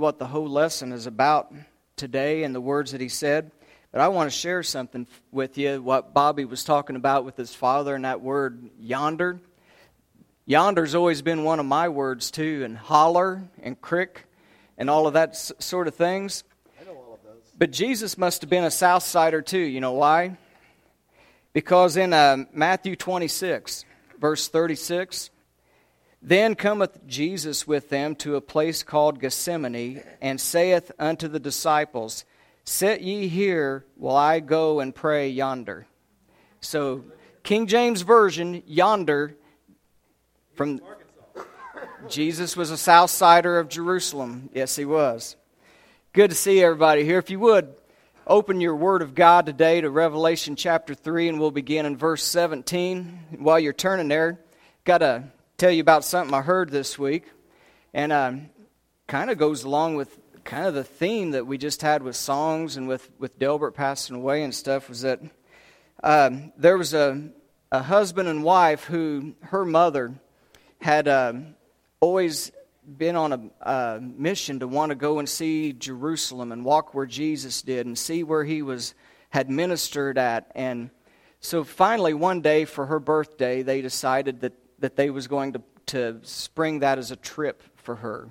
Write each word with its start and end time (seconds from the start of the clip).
what 0.00 0.18
the 0.18 0.26
whole 0.26 0.48
lesson 0.48 0.92
is 0.92 1.06
about 1.06 1.52
today 1.96 2.42
and 2.42 2.54
the 2.54 2.60
words 2.60 2.92
that 2.92 3.00
he 3.00 3.08
said. 3.08 3.52
But 3.92 4.00
I 4.00 4.08
want 4.08 4.30
to 4.30 4.36
share 4.36 4.62
something 4.62 5.06
with 5.30 5.58
you, 5.58 5.82
what 5.82 6.14
Bobby 6.14 6.44
was 6.44 6.64
talking 6.64 6.96
about 6.96 7.24
with 7.24 7.36
his 7.36 7.54
father 7.54 7.94
and 7.94 8.04
that 8.04 8.20
word 8.20 8.70
yonder. 8.78 9.40
Yonder's 10.46 10.94
always 10.94 11.22
been 11.22 11.44
one 11.44 11.60
of 11.60 11.66
my 11.66 11.88
words 11.88 12.30
too, 12.30 12.62
and 12.64 12.76
holler 12.76 13.44
and 13.62 13.80
crick 13.80 14.26
and 14.78 14.88
all 14.88 15.06
of 15.06 15.12
that 15.12 15.36
sort 15.36 15.86
of 15.86 15.94
things. 15.94 16.42
I 16.80 16.84
know 16.84 16.92
all 16.92 17.14
of 17.14 17.22
those. 17.22 17.52
But 17.56 17.70
Jesus 17.70 18.16
must 18.16 18.40
have 18.40 18.50
been 18.50 18.64
a 18.64 18.70
South 18.70 19.02
Sider 19.02 19.42
too. 19.42 19.58
You 19.58 19.80
know 19.80 19.92
why? 19.92 20.36
Because 21.52 21.96
in 21.96 22.12
uh, 22.12 22.44
Matthew 22.52 22.96
26, 22.96 23.84
verse 24.18 24.48
36, 24.48 25.30
then 26.22 26.54
cometh 26.54 27.06
Jesus 27.06 27.66
with 27.66 27.88
them 27.88 28.14
to 28.16 28.36
a 28.36 28.40
place 28.40 28.82
called 28.82 29.20
Gethsemane, 29.20 30.02
and 30.20 30.40
saith 30.40 30.92
unto 30.98 31.28
the 31.28 31.40
disciples, 31.40 32.24
Sit 32.64 33.00
ye 33.00 33.28
here 33.28 33.86
while 33.96 34.16
I 34.16 34.40
go 34.40 34.80
and 34.80 34.94
pray 34.94 35.28
yonder. 35.28 35.86
So, 36.60 37.04
King 37.42 37.66
James 37.66 38.02
Version, 38.02 38.62
yonder, 38.66 39.34
from 40.54 40.80
Jesus 42.08 42.54
was 42.56 42.70
a 42.70 42.76
south 42.76 43.10
sider 43.10 43.58
of 43.58 43.68
Jerusalem. 43.68 44.50
Yes, 44.52 44.76
he 44.76 44.84
was. 44.84 45.36
Good 46.12 46.30
to 46.30 46.36
see 46.36 46.62
everybody 46.62 47.04
here. 47.04 47.18
If 47.18 47.30
you 47.30 47.40
would, 47.40 47.74
open 48.26 48.60
your 48.60 48.76
Word 48.76 49.00
of 49.00 49.14
God 49.14 49.46
today 49.46 49.80
to 49.80 49.88
Revelation 49.88 50.54
chapter 50.54 50.94
3, 50.94 51.30
and 51.30 51.40
we'll 51.40 51.50
begin 51.50 51.86
in 51.86 51.96
verse 51.96 52.22
17. 52.24 53.38
While 53.38 53.58
you're 53.58 53.72
turning 53.72 54.08
there, 54.08 54.38
got 54.84 54.98
to 54.98 55.24
tell 55.60 55.70
you 55.70 55.82
about 55.82 56.06
something 56.06 56.32
I 56.32 56.40
heard 56.40 56.70
this 56.70 56.98
week, 56.98 57.26
and 57.92 58.14
um, 58.14 58.48
kind 59.06 59.28
of 59.28 59.36
goes 59.36 59.62
along 59.62 59.94
with 59.94 60.18
kind 60.42 60.64
of 60.64 60.72
the 60.72 60.82
theme 60.82 61.32
that 61.32 61.46
we 61.46 61.58
just 61.58 61.82
had 61.82 62.02
with 62.02 62.16
songs 62.16 62.78
and 62.78 62.88
with, 62.88 63.10
with 63.18 63.38
Delbert 63.38 63.72
passing 63.72 64.16
away 64.16 64.42
and 64.42 64.54
stuff 64.54 64.88
was 64.88 65.02
that 65.02 65.20
um, 66.02 66.50
there 66.56 66.78
was 66.78 66.94
a, 66.94 67.28
a 67.70 67.82
husband 67.82 68.26
and 68.26 68.42
wife 68.42 68.84
who 68.84 69.34
her 69.42 69.66
mother 69.66 70.14
had 70.80 71.06
um, 71.08 71.54
always 72.00 72.52
been 72.96 73.14
on 73.14 73.52
a, 73.60 73.70
a 73.70 74.00
mission 74.00 74.60
to 74.60 74.66
want 74.66 74.88
to 74.88 74.96
go 74.96 75.18
and 75.18 75.28
see 75.28 75.74
Jerusalem 75.74 76.52
and 76.52 76.64
walk 76.64 76.94
where 76.94 77.04
Jesus 77.04 77.60
did 77.60 77.84
and 77.84 77.98
see 77.98 78.22
where 78.22 78.44
he 78.44 78.62
was 78.62 78.94
had 79.28 79.50
ministered 79.50 80.16
at 80.16 80.50
and 80.54 80.88
so 81.38 81.64
finally 81.64 82.14
one 82.14 82.40
day 82.40 82.64
for 82.64 82.86
her 82.86 82.98
birthday 82.98 83.60
they 83.60 83.82
decided 83.82 84.40
that, 84.40 84.54
that 84.80 84.96
they 84.96 85.10
was 85.10 85.28
going 85.28 85.52
to, 85.52 85.62
to 85.86 86.20
spring 86.22 86.80
that 86.80 86.98
as 86.98 87.10
a 87.10 87.16
trip 87.16 87.62
for 87.76 87.96
her 87.96 88.28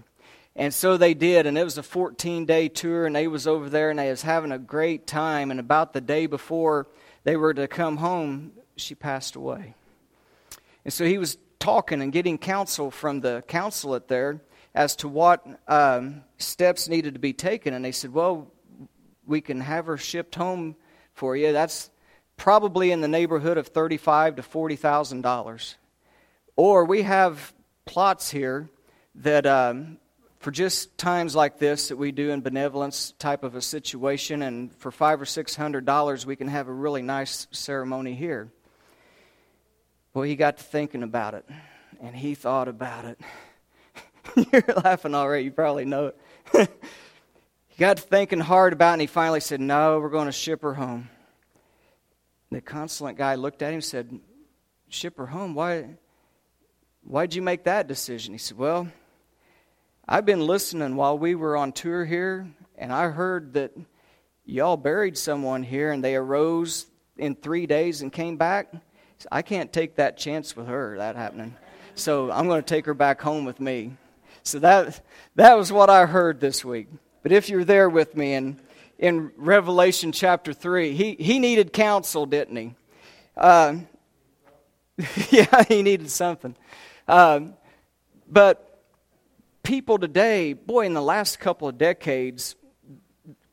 and 0.59 0.73
so 0.73 0.97
they 0.97 1.13
did, 1.13 1.45
and 1.45 1.57
it 1.57 1.63
was 1.63 1.77
a 1.77 1.83
14 1.83 2.45
day 2.45 2.67
tour, 2.67 3.05
and 3.05 3.15
they 3.15 3.29
was 3.29 3.47
over 3.47 3.69
there, 3.69 3.89
and 3.89 3.97
they 3.97 4.09
was 4.09 4.21
having 4.21 4.51
a 4.51 4.59
great 4.59 5.07
time. 5.07 5.51
And 5.51 5.59
about 5.59 5.93
the 5.93 6.01
day 6.01 6.25
before 6.25 6.85
they 7.23 7.37
were 7.37 7.53
to 7.53 7.65
come 7.69 7.95
home, 7.95 8.51
she 8.75 8.93
passed 8.93 9.37
away. 9.37 9.75
And 10.83 10.93
so 10.93 11.05
he 11.05 11.17
was 11.17 11.37
talking 11.59 12.01
and 12.01 12.11
getting 12.11 12.37
counsel 12.37 12.91
from 12.91 13.21
the 13.21 13.41
consulate 13.47 14.09
there 14.09 14.41
as 14.75 14.97
to 14.97 15.07
what 15.07 15.45
um, 15.69 16.23
steps 16.37 16.89
needed 16.89 17.13
to 17.13 17.21
be 17.21 17.31
taken. 17.31 17.73
And 17.73 17.85
they 17.85 17.93
said, 17.93 18.13
"Well, 18.13 18.51
we 19.25 19.39
can 19.39 19.61
have 19.61 19.85
her 19.85 19.97
shipped 19.97 20.35
home 20.35 20.75
for 21.13 21.37
you. 21.37 21.53
That's 21.53 21.89
probably 22.35 22.91
in 22.91 22.99
the 22.99 23.07
neighborhood 23.07 23.57
of 23.57 23.67
thirty-five 23.67 24.35
to 24.35 24.43
forty 24.43 24.75
thousand 24.75 25.21
dollars. 25.21 25.75
Or 26.59 26.83
we 26.83 27.03
have 27.03 27.53
plots 27.85 28.29
here 28.29 28.69
that." 29.15 29.45
Um, 29.45 29.97
for 30.39 30.51
just 30.51 30.97
times 30.97 31.35
like 31.35 31.57
this 31.59 31.89
that 31.89 31.97
we 31.97 32.11
do 32.11 32.31
in 32.31 32.41
benevolence 32.41 33.13
type 33.19 33.43
of 33.43 33.55
a 33.55 33.61
situation, 33.61 34.41
and 34.41 34.73
for 34.77 34.91
five 34.91 35.21
or 35.21 35.25
six 35.25 35.55
hundred 35.55 35.85
dollars, 35.85 36.25
we 36.25 36.35
can 36.35 36.47
have 36.47 36.67
a 36.67 36.73
really 36.73 37.01
nice 37.01 37.47
ceremony 37.51 38.13
here. 38.13 38.51
Well, 40.13 40.23
he 40.23 40.35
got 40.35 40.57
to 40.57 40.63
thinking 40.63 41.03
about 41.03 41.33
it, 41.33 41.45
and 42.01 42.15
he 42.15 42.35
thought 42.35 42.67
about 42.67 43.05
it. 43.05 43.19
You're 44.51 44.75
laughing 44.83 45.15
already, 45.15 45.45
you 45.45 45.51
probably 45.51 45.85
know 45.85 46.07
it. 46.07 46.17
he 47.67 47.77
got 47.77 47.97
to 47.97 48.03
thinking 48.03 48.39
hard 48.39 48.73
about 48.73 48.91
it, 48.91 48.93
and 48.93 49.01
he 49.01 49.07
finally 49.07 49.39
said, 49.39 49.61
No, 49.61 49.99
we're 49.99 50.09
going 50.09 50.25
to 50.25 50.33
ship 50.33 50.61
her 50.61 50.73
home. 50.73 51.09
The 52.51 52.61
consulate 52.61 53.17
guy 53.17 53.35
looked 53.35 53.61
at 53.61 53.69
him 53.69 53.75
and 53.75 53.83
said, 53.83 54.19
Ship 54.89 55.15
her 55.17 55.27
home? 55.27 55.53
Why? 55.53 55.97
Why'd 57.03 57.33
you 57.33 57.41
make 57.41 57.63
that 57.63 57.87
decision? 57.87 58.33
He 58.33 58.37
said, 58.37 58.57
Well, 58.57 58.87
I've 60.07 60.25
been 60.25 60.45
listening 60.45 60.95
while 60.95 61.17
we 61.17 61.35
were 61.35 61.55
on 61.55 61.71
tour 61.71 62.05
here, 62.05 62.47
and 62.77 62.91
I 62.91 63.09
heard 63.09 63.53
that 63.53 63.71
y'all 64.45 64.77
buried 64.77 65.17
someone 65.17 65.63
here 65.63 65.91
and 65.91 66.03
they 66.03 66.15
arose 66.15 66.87
in 67.17 67.35
three 67.35 67.67
days 67.67 68.01
and 68.01 68.11
came 68.11 68.37
back. 68.37 68.73
I 69.31 69.41
can't 69.41 69.71
take 69.71 69.95
that 69.95 70.17
chance 70.17 70.55
with 70.55 70.67
her, 70.67 70.97
that 70.97 71.15
happening. 71.15 71.55
So 71.95 72.31
I'm 72.31 72.47
going 72.47 72.61
to 72.61 72.67
take 72.67 72.85
her 72.85 72.93
back 72.93 73.21
home 73.21 73.45
with 73.45 73.59
me. 73.59 73.97
So 74.43 74.59
that, 74.59 75.01
that 75.35 75.57
was 75.57 75.71
what 75.71 75.89
I 75.89 76.05
heard 76.05 76.39
this 76.39 76.63
week. 76.63 76.87
But 77.21 77.31
if 77.31 77.49
you're 77.49 77.65
there 77.65 77.89
with 77.89 78.15
me 78.15 78.33
in, 78.33 78.59
in 78.97 79.31
Revelation 79.35 80.11
chapter 80.11 80.53
3, 80.53 80.93
he, 80.93 81.15
he 81.19 81.37
needed 81.37 81.73
counsel, 81.73 82.25
didn't 82.25 82.55
he? 82.55 82.73
Uh, 83.35 83.75
yeah, 85.29 85.63
he 85.67 85.83
needed 85.83 86.09
something. 86.09 86.55
Um, 87.09 87.55
but 88.29 88.83
people 89.63 89.97
today, 89.97 90.53
boy, 90.53 90.85
in 90.85 90.93
the 90.93 91.01
last 91.01 91.39
couple 91.39 91.67
of 91.67 91.75
decades, 91.75 92.55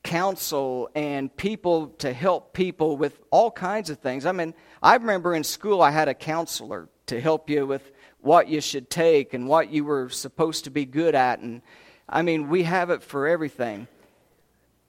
counsel 0.02 0.90
and 0.94 1.34
people 1.34 1.88
to 1.98 2.12
help 2.12 2.52
people 2.52 2.98
with 2.98 3.18
all 3.30 3.50
kinds 3.50 3.88
of 3.88 3.98
things. 3.98 4.26
I 4.26 4.32
mean, 4.32 4.52
I 4.82 4.96
remember 4.96 5.34
in 5.34 5.42
school 5.42 5.80
I 5.80 5.90
had 5.90 6.06
a 6.06 6.12
counselor 6.12 6.90
to 7.06 7.18
help 7.18 7.48
you 7.48 7.66
with 7.66 7.90
what 8.20 8.48
you 8.48 8.60
should 8.60 8.90
take 8.90 9.32
and 9.32 9.48
what 9.48 9.70
you 9.70 9.84
were 9.84 10.10
supposed 10.10 10.64
to 10.64 10.70
be 10.70 10.84
good 10.84 11.14
at. 11.14 11.38
And 11.38 11.62
I 12.06 12.20
mean, 12.20 12.50
we 12.50 12.64
have 12.64 12.90
it 12.90 13.02
for 13.02 13.26
everything. 13.26 13.88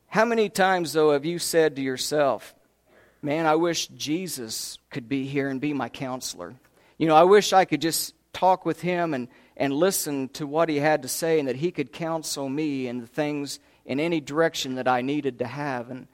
How 0.08 0.26
many 0.26 0.50
times, 0.50 0.92
though, 0.92 1.14
have 1.14 1.24
you 1.24 1.40
said 1.40 1.78
to 1.78 1.82
yourself, 1.82 2.54
Man, 3.22 3.46
I 3.46 3.56
wish 3.56 3.88
Jesus 3.88 4.78
could 4.90 5.08
be 5.08 5.26
here 5.26 5.50
and 5.50 5.62
be 5.62 5.74
my 5.74 5.88
counselor? 5.88 6.54
You 6.98 7.08
know, 7.08 7.16
I 7.16 7.24
wish 7.24 7.54
I 7.54 7.64
could 7.64 7.82
just 7.82 8.14
talk 8.38 8.66
with 8.66 8.82
him 8.82 9.14
and 9.14 9.28
and 9.58 9.74
listen 9.74 10.30
to 10.30 10.46
what 10.46 10.70
he 10.70 10.78
had 10.78 11.02
to 11.02 11.08
say 11.08 11.40
and 11.40 11.48
that 11.48 11.56
he 11.56 11.72
could 11.72 11.92
counsel 11.92 12.48
me 12.48 12.88
in 12.88 13.00
the 13.00 13.08
things 13.08 13.60
in 13.86 14.00
any 14.00 14.22
direction 14.22 14.76
that 14.76 14.88
I 14.88 15.02
needed 15.02 15.40
to 15.40 15.48
have. 15.48 15.90
And 15.90 16.08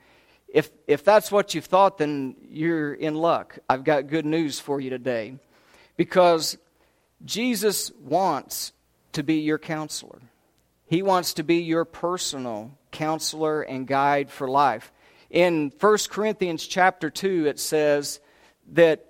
if, 0.47 0.71
if 0.87 1.03
that's 1.03 1.31
what 1.31 1.53
you've 1.53 1.65
thought, 1.65 1.97
then 1.97 2.35
you're 2.49 2.93
in 2.93 3.15
luck. 3.15 3.59
I've 3.69 3.83
got 3.83 4.07
good 4.07 4.25
news 4.25 4.59
for 4.59 4.79
you 4.79 4.89
today. 4.89 5.35
Because 5.97 6.57
Jesus 7.25 7.91
wants 7.99 8.71
to 9.11 9.23
be 9.23 9.41
your 9.41 9.59
counselor, 9.59 10.19
He 10.85 11.03
wants 11.03 11.33
to 11.35 11.43
be 11.43 11.57
your 11.57 11.85
personal 11.85 12.71
counselor 12.91 13.61
and 13.61 13.87
guide 13.87 14.29
for 14.29 14.47
life. 14.47 14.91
In 15.29 15.73
1 15.79 15.97
Corinthians 16.09 16.65
chapter 16.65 17.09
2, 17.09 17.47
it 17.47 17.59
says 17.59 18.19
that 18.73 19.05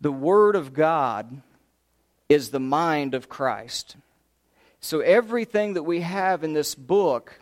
the 0.00 0.12
Word 0.12 0.56
of 0.56 0.72
God 0.72 1.42
is 2.34 2.50
the 2.50 2.60
mind 2.60 3.14
of 3.14 3.28
Christ. 3.28 3.96
So 4.80 5.00
everything 5.00 5.74
that 5.74 5.84
we 5.84 6.00
have 6.00 6.44
in 6.44 6.52
this 6.52 6.74
book 6.74 7.40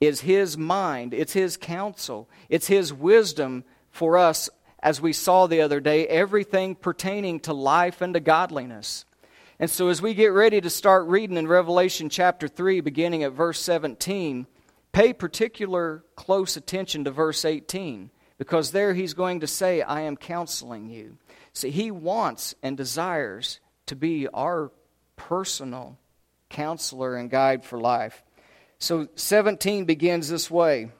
is 0.00 0.22
His 0.22 0.58
mind, 0.58 1.12
it's 1.14 1.34
His 1.34 1.56
counsel, 1.56 2.28
it's 2.48 2.66
His 2.66 2.92
wisdom 2.92 3.64
for 3.90 4.18
us, 4.18 4.50
as 4.80 5.00
we 5.00 5.12
saw 5.12 5.46
the 5.46 5.60
other 5.60 5.78
day, 5.78 6.06
everything 6.08 6.74
pertaining 6.74 7.38
to 7.40 7.52
life 7.52 8.00
and 8.00 8.14
to 8.14 8.20
godliness. 8.20 9.04
And 9.60 9.70
so, 9.70 9.88
as 9.88 10.02
we 10.02 10.14
get 10.14 10.32
ready 10.32 10.60
to 10.60 10.68
start 10.70 11.06
reading 11.06 11.36
in 11.36 11.46
Revelation 11.46 12.08
chapter 12.08 12.48
3, 12.48 12.80
beginning 12.80 13.22
at 13.22 13.32
verse 13.32 13.60
17, 13.60 14.46
pay 14.90 15.12
particular 15.12 16.02
close 16.16 16.56
attention 16.56 17.04
to 17.04 17.10
verse 17.10 17.44
18, 17.44 18.10
because 18.36 18.72
there 18.72 18.94
he's 18.94 19.14
going 19.14 19.40
to 19.40 19.46
say, 19.46 19.80
I 19.80 20.00
am 20.00 20.16
counseling 20.16 20.88
you. 20.88 21.18
See, 21.52 21.70
he 21.70 21.92
wants 21.92 22.54
and 22.62 22.76
desires 22.76 23.60
to 23.86 23.96
be 23.96 24.28
our 24.28 24.70
personal 25.16 25.98
counselor 26.48 27.16
and 27.16 27.30
guide 27.30 27.64
for 27.64 27.78
life. 27.78 28.22
So 28.78 29.08
17 29.14 29.84
begins 29.84 30.28
this 30.28 30.50
way 30.50 30.90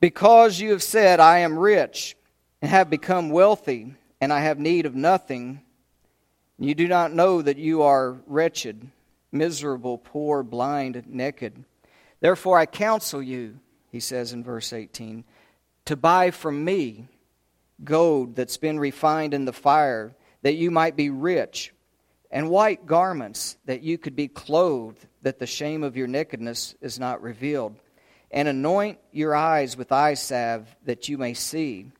Because 0.00 0.60
you 0.60 0.70
have 0.70 0.82
said, 0.82 1.20
I 1.20 1.38
am 1.38 1.58
rich 1.58 2.16
and 2.60 2.70
have 2.70 2.90
become 2.90 3.30
wealthy, 3.30 3.94
and 4.20 4.32
I 4.32 4.40
have 4.40 4.58
need 4.58 4.86
of 4.86 4.94
nothing, 4.94 5.62
you 6.58 6.74
do 6.76 6.86
not 6.86 7.12
know 7.12 7.42
that 7.42 7.58
you 7.58 7.82
are 7.82 8.20
wretched, 8.26 8.88
miserable, 9.32 9.98
poor, 9.98 10.44
blind, 10.44 11.02
naked. 11.08 11.64
Therefore 12.20 12.56
I 12.56 12.66
counsel 12.66 13.20
you, 13.20 13.58
he 13.90 13.98
says 13.98 14.32
in 14.32 14.44
verse 14.44 14.72
18, 14.72 15.24
to 15.86 15.96
buy 15.96 16.30
from 16.30 16.64
me 16.64 17.08
gold 17.82 18.36
that's 18.36 18.58
been 18.58 18.78
refined 18.78 19.34
in 19.34 19.44
the 19.44 19.52
fire 19.52 20.14
that 20.42 20.54
you 20.54 20.70
might 20.70 20.96
be 20.96 21.10
rich, 21.10 21.72
and 22.30 22.50
white 22.50 22.86
garments, 22.86 23.56
that 23.66 23.82
you 23.82 23.98
could 23.98 24.16
be 24.16 24.28
clothed, 24.28 25.06
that 25.22 25.38
the 25.38 25.46
shame 25.46 25.82
of 25.82 25.96
your 25.96 26.06
nakedness 26.06 26.74
is 26.80 26.98
not 26.98 27.22
revealed. 27.22 27.76
And 28.30 28.48
anoint 28.48 28.98
your 29.12 29.34
eyes 29.34 29.76
with 29.76 29.92
eye 29.92 30.14
salve 30.14 30.74
that 30.84 31.08
you 31.08 31.18
may 31.18 31.34
see. 31.34 31.90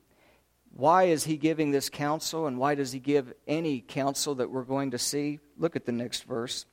Why 0.74 1.04
is 1.04 1.24
he 1.24 1.36
giving 1.36 1.70
this 1.70 1.90
counsel, 1.90 2.46
and 2.46 2.58
why 2.58 2.74
does 2.74 2.92
he 2.92 2.98
give 2.98 3.34
any 3.46 3.80
counsel 3.80 4.36
that 4.36 4.50
we're 4.50 4.62
going 4.62 4.92
to 4.92 4.98
see? 4.98 5.40
Look 5.58 5.76
at 5.76 5.84
the 5.84 5.92
next 5.92 6.24
verse. 6.24 6.64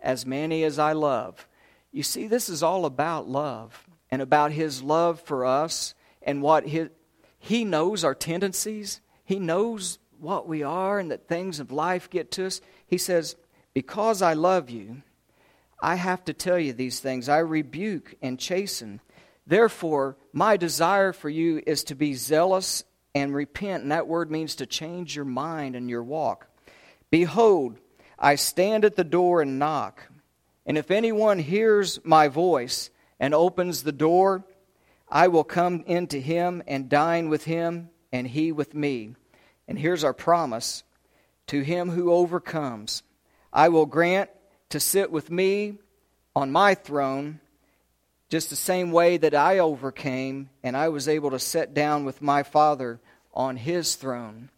As 0.00 0.26
many 0.26 0.64
as 0.64 0.78
I 0.80 0.92
love. 0.92 1.46
You 1.92 2.02
see, 2.02 2.26
this 2.26 2.48
is 2.48 2.64
all 2.64 2.84
about 2.84 3.28
love 3.28 3.88
and 4.10 4.20
about 4.20 4.50
his 4.50 4.82
love 4.82 5.20
for 5.20 5.46
us 5.46 5.94
and 6.22 6.42
what 6.42 6.66
his, 6.66 6.88
he 7.38 7.64
knows 7.64 8.02
our 8.02 8.14
tendencies. 8.14 9.00
He 9.24 9.38
knows 9.38 10.00
what 10.24 10.48
we 10.48 10.62
are 10.62 10.98
and 10.98 11.10
that 11.10 11.28
things 11.28 11.60
of 11.60 11.70
life 11.70 12.10
get 12.10 12.32
to 12.32 12.46
us. 12.46 12.60
He 12.86 12.98
says, 12.98 13.36
Because 13.72 14.22
I 14.22 14.32
love 14.32 14.70
you, 14.70 15.02
I 15.80 15.96
have 15.96 16.24
to 16.24 16.32
tell 16.32 16.58
you 16.58 16.72
these 16.72 17.00
things. 17.00 17.28
I 17.28 17.38
rebuke 17.38 18.14
and 18.22 18.38
chasten. 18.38 19.00
Therefore, 19.46 20.16
my 20.32 20.56
desire 20.56 21.12
for 21.12 21.28
you 21.28 21.62
is 21.66 21.84
to 21.84 21.94
be 21.94 22.14
zealous 22.14 22.84
and 23.14 23.34
repent. 23.34 23.82
And 23.82 23.92
that 23.92 24.08
word 24.08 24.30
means 24.30 24.56
to 24.56 24.66
change 24.66 25.14
your 25.14 25.26
mind 25.26 25.76
and 25.76 25.90
your 25.90 26.02
walk. 26.02 26.48
Behold, 27.10 27.78
I 28.18 28.36
stand 28.36 28.84
at 28.84 28.96
the 28.96 29.04
door 29.04 29.42
and 29.42 29.58
knock. 29.58 30.08
And 30.66 30.78
if 30.78 30.90
anyone 30.90 31.38
hears 31.38 32.00
my 32.04 32.28
voice 32.28 32.90
and 33.20 33.34
opens 33.34 33.82
the 33.82 33.92
door, 33.92 34.44
I 35.08 35.28
will 35.28 35.44
come 35.44 35.84
into 35.86 36.18
him 36.18 36.62
and 36.66 36.88
dine 36.88 37.28
with 37.28 37.44
him, 37.44 37.90
and 38.10 38.26
he 38.26 38.50
with 38.50 38.74
me. 38.74 39.14
And 39.66 39.78
here's 39.78 40.04
our 40.04 40.12
promise 40.12 40.82
to 41.48 41.60
him 41.60 41.90
who 41.90 42.12
overcomes, 42.12 43.02
I 43.52 43.68
will 43.68 43.86
grant 43.86 44.30
to 44.70 44.80
sit 44.80 45.10
with 45.10 45.30
me 45.30 45.78
on 46.34 46.50
my 46.50 46.74
throne, 46.74 47.40
just 48.28 48.50
the 48.50 48.56
same 48.56 48.90
way 48.92 49.16
that 49.16 49.34
I 49.34 49.58
overcame 49.58 50.48
and 50.62 50.76
I 50.76 50.88
was 50.88 51.08
able 51.08 51.30
to 51.30 51.38
sit 51.38 51.74
down 51.74 52.04
with 52.04 52.22
my 52.22 52.42
Father 52.42 53.00
on 53.32 53.56
his 53.56 53.94
throne. 53.94 54.50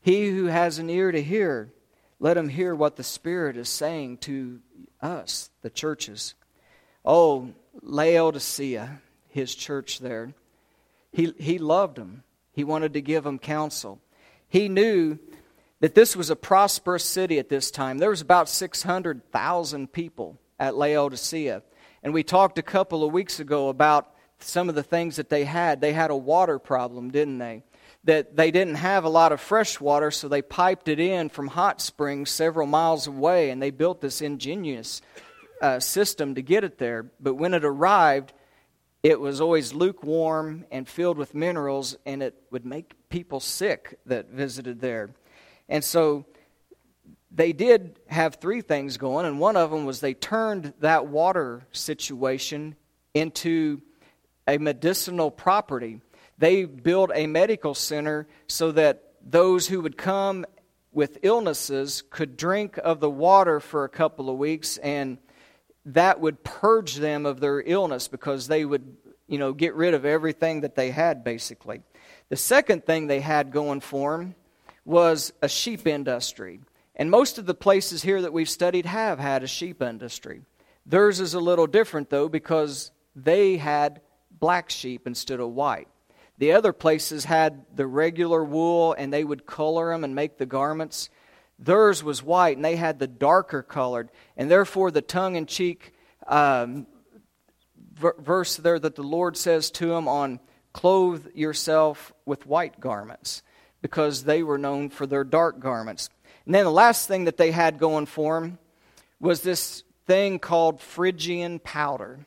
He 0.00 0.28
who 0.28 0.46
has 0.46 0.78
an 0.78 0.90
ear 0.90 1.10
to 1.12 1.22
hear, 1.22 1.72
let 2.20 2.36
him 2.36 2.48
hear 2.48 2.74
what 2.74 2.96
the 2.96 3.02
Spirit 3.02 3.56
is 3.56 3.68
saying 3.68 4.18
to 4.18 4.60
us, 5.00 5.50
the 5.62 5.70
churches. 5.70 6.34
Oh, 7.04 7.50
Laodicea, 7.82 9.00
his 9.28 9.54
church 9.54 9.98
there. 9.98 10.34
He, 11.12 11.32
he 11.38 11.58
loved 11.58 11.96
them. 11.96 12.22
He 12.52 12.64
wanted 12.64 12.92
to 12.94 13.00
give 13.00 13.24
them 13.24 13.38
counsel. 13.38 14.00
He 14.54 14.68
knew 14.68 15.18
that 15.80 15.96
this 15.96 16.14
was 16.14 16.30
a 16.30 16.36
prosperous 16.36 17.04
city 17.04 17.40
at 17.40 17.48
this 17.48 17.72
time. 17.72 17.98
There 17.98 18.10
was 18.10 18.20
about 18.20 18.48
600,000 18.48 19.92
people 19.92 20.38
at 20.60 20.76
Laodicea. 20.76 21.64
And 22.04 22.14
we 22.14 22.22
talked 22.22 22.56
a 22.56 22.62
couple 22.62 23.02
of 23.02 23.12
weeks 23.12 23.40
ago 23.40 23.68
about 23.68 24.14
some 24.38 24.68
of 24.68 24.76
the 24.76 24.84
things 24.84 25.16
that 25.16 25.28
they 25.28 25.42
had. 25.42 25.80
They 25.80 25.92
had 25.92 26.12
a 26.12 26.16
water 26.16 26.60
problem, 26.60 27.10
didn't 27.10 27.38
they? 27.38 27.64
That 28.04 28.36
they 28.36 28.52
didn't 28.52 28.76
have 28.76 29.02
a 29.02 29.08
lot 29.08 29.32
of 29.32 29.40
fresh 29.40 29.80
water, 29.80 30.12
so 30.12 30.28
they 30.28 30.40
piped 30.40 30.86
it 30.86 31.00
in 31.00 31.30
from 31.30 31.48
hot 31.48 31.80
springs 31.80 32.30
several 32.30 32.68
miles 32.68 33.08
away, 33.08 33.50
and 33.50 33.60
they 33.60 33.72
built 33.72 34.00
this 34.00 34.22
ingenious 34.22 35.02
uh, 35.60 35.80
system 35.80 36.36
to 36.36 36.42
get 36.42 36.62
it 36.62 36.78
there. 36.78 37.10
But 37.18 37.34
when 37.34 37.54
it 37.54 37.64
arrived, 37.64 38.32
it 39.02 39.18
was 39.18 39.40
always 39.40 39.74
lukewarm 39.74 40.64
and 40.70 40.88
filled 40.88 41.18
with 41.18 41.34
minerals, 41.34 41.96
and 42.06 42.22
it 42.22 42.40
would 42.52 42.64
make 42.64 42.94
people 43.14 43.38
sick 43.38 43.96
that 44.06 44.28
visited 44.30 44.80
there. 44.80 45.08
And 45.68 45.84
so 45.84 46.26
they 47.30 47.52
did 47.52 48.00
have 48.08 48.34
three 48.40 48.60
things 48.60 48.96
going, 48.96 49.24
and 49.24 49.38
one 49.38 49.56
of 49.56 49.70
them 49.70 49.84
was 49.84 50.00
they 50.00 50.14
turned 50.14 50.74
that 50.80 51.06
water 51.06 51.62
situation 51.70 52.74
into 53.14 53.80
a 54.48 54.58
medicinal 54.58 55.30
property. 55.30 56.00
They 56.38 56.64
built 56.64 57.12
a 57.14 57.28
medical 57.28 57.72
center 57.72 58.26
so 58.48 58.72
that 58.72 59.12
those 59.24 59.68
who 59.68 59.80
would 59.82 59.96
come 59.96 60.44
with 60.90 61.18
illnesses 61.22 62.02
could 62.10 62.36
drink 62.36 62.80
of 62.82 62.98
the 62.98 63.10
water 63.10 63.60
for 63.60 63.84
a 63.84 63.88
couple 63.88 64.28
of 64.28 64.38
weeks 64.38 64.76
and 64.78 65.18
that 65.86 66.18
would 66.18 66.42
purge 66.42 66.96
them 66.96 67.26
of 67.26 67.38
their 67.38 67.62
illness 67.64 68.08
because 68.08 68.48
they 68.48 68.64
would 68.64 68.96
you 69.28 69.38
know 69.38 69.52
get 69.52 69.74
rid 69.74 69.94
of 69.94 70.04
everything 70.04 70.62
that 70.62 70.74
they 70.74 70.90
had 70.90 71.22
basically 71.24 71.80
the 72.34 72.38
second 72.38 72.84
thing 72.84 73.06
they 73.06 73.20
had 73.20 73.52
going 73.52 73.78
for 73.78 74.18
them 74.18 74.34
was 74.84 75.32
a 75.40 75.48
sheep 75.48 75.86
industry. 75.86 76.58
And 76.96 77.08
most 77.08 77.38
of 77.38 77.46
the 77.46 77.54
places 77.54 78.02
here 78.02 78.22
that 78.22 78.32
we've 78.32 78.50
studied 78.50 78.86
have 78.86 79.20
had 79.20 79.44
a 79.44 79.46
sheep 79.46 79.80
industry. 79.80 80.42
Theirs 80.84 81.20
is 81.20 81.34
a 81.34 81.38
little 81.38 81.68
different, 81.68 82.10
though, 82.10 82.28
because 82.28 82.90
they 83.14 83.56
had 83.56 84.00
black 84.32 84.68
sheep 84.68 85.06
instead 85.06 85.38
of 85.38 85.50
white. 85.50 85.86
The 86.38 86.50
other 86.50 86.72
places 86.72 87.24
had 87.24 87.66
the 87.72 87.86
regular 87.86 88.42
wool 88.42 88.96
and 88.98 89.12
they 89.12 89.22
would 89.22 89.46
color 89.46 89.92
them 89.92 90.02
and 90.02 90.16
make 90.16 90.36
the 90.36 90.44
garments. 90.44 91.10
Theirs 91.60 92.02
was 92.02 92.20
white 92.20 92.56
and 92.56 92.64
they 92.64 92.74
had 92.74 92.98
the 92.98 93.06
darker 93.06 93.62
colored. 93.62 94.10
And 94.36 94.50
therefore, 94.50 94.90
the 94.90 95.02
tongue 95.02 95.36
in 95.36 95.46
cheek 95.46 95.94
um, 96.26 96.88
verse 97.96 98.56
there 98.56 98.80
that 98.80 98.96
the 98.96 99.04
Lord 99.04 99.36
says 99.36 99.70
to 99.70 99.86
them 99.86 100.08
on 100.08 100.40
clothe 100.74 101.28
yourself 101.34 102.12
with 102.26 102.46
white 102.46 102.78
garments 102.80 103.42
because 103.80 104.24
they 104.24 104.42
were 104.42 104.58
known 104.58 104.90
for 104.90 105.06
their 105.06 105.24
dark 105.24 105.60
garments. 105.60 106.10
And 106.44 106.54
then 106.54 106.64
the 106.64 106.70
last 106.70 107.08
thing 107.08 107.24
that 107.24 107.38
they 107.38 107.50
had 107.50 107.78
going 107.78 108.04
for 108.04 108.40
them 108.40 108.58
was 109.20 109.40
this 109.40 109.84
thing 110.06 110.38
called 110.38 110.80
Phrygian 110.80 111.58
powder. 111.58 112.26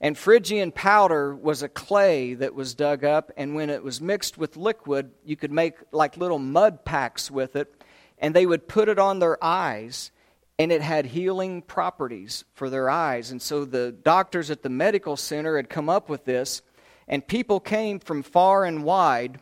And 0.00 0.16
Phrygian 0.16 0.72
powder 0.72 1.34
was 1.34 1.62
a 1.62 1.68
clay 1.68 2.34
that 2.34 2.54
was 2.54 2.74
dug 2.74 3.02
up, 3.02 3.32
and 3.36 3.54
when 3.54 3.70
it 3.70 3.82
was 3.82 4.00
mixed 4.00 4.36
with 4.36 4.56
liquid, 4.56 5.10
you 5.24 5.36
could 5.36 5.50
make 5.50 5.74
like 5.90 6.18
little 6.18 6.38
mud 6.38 6.84
packs 6.84 7.30
with 7.30 7.56
it, 7.56 7.82
and 8.18 8.34
they 8.34 8.44
would 8.44 8.68
put 8.68 8.90
it 8.90 8.98
on 8.98 9.18
their 9.18 9.42
eyes, 9.42 10.12
and 10.58 10.70
it 10.70 10.82
had 10.82 11.06
healing 11.06 11.62
properties 11.62 12.44
for 12.52 12.68
their 12.68 12.90
eyes. 12.90 13.30
And 13.30 13.40
so 13.40 13.64
the 13.64 13.90
doctors 13.90 14.50
at 14.50 14.62
the 14.62 14.68
medical 14.68 15.16
center 15.16 15.56
had 15.56 15.70
come 15.70 15.88
up 15.88 16.10
with 16.10 16.26
this, 16.26 16.60
and 17.08 17.26
people 17.26 17.60
came 17.60 17.98
from 18.00 18.22
far 18.22 18.64
and 18.64 18.84
wide 18.84 19.38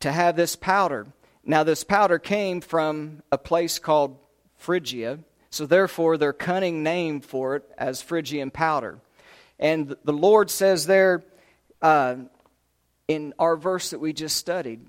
to 0.00 0.10
have 0.10 0.36
this 0.36 0.56
powder. 0.56 1.06
Now, 1.44 1.64
this 1.64 1.84
powder 1.84 2.18
came 2.18 2.60
from 2.60 3.22
a 3.30 3.38
place 3.38 3.78
called 3.78 4.18
Phrygia, 4.56 5.20
so 5.50 5.66
therefore 5.66 6.16
their 6.16 6.32
cunning 6.32 6.82
name 6.82 7.20
for 7.20 7.56
it 7.56 7.64
as 7.78 8.02
Phrygian 8.02 8.50
powder. 8.50 8.98
And 9.58 9.96
the 10.04 10.12
Lord 10.12 10.50
says 10.50 10.86
there 10.86 11.22
uh, 11.82 12.16
in 13.08 13.34
our 13.38 13.56
verse 13.56 13.90
that 13.90 14.00
we 14.00 14.12
just 14.12 14.36
studied, 14.36 14.86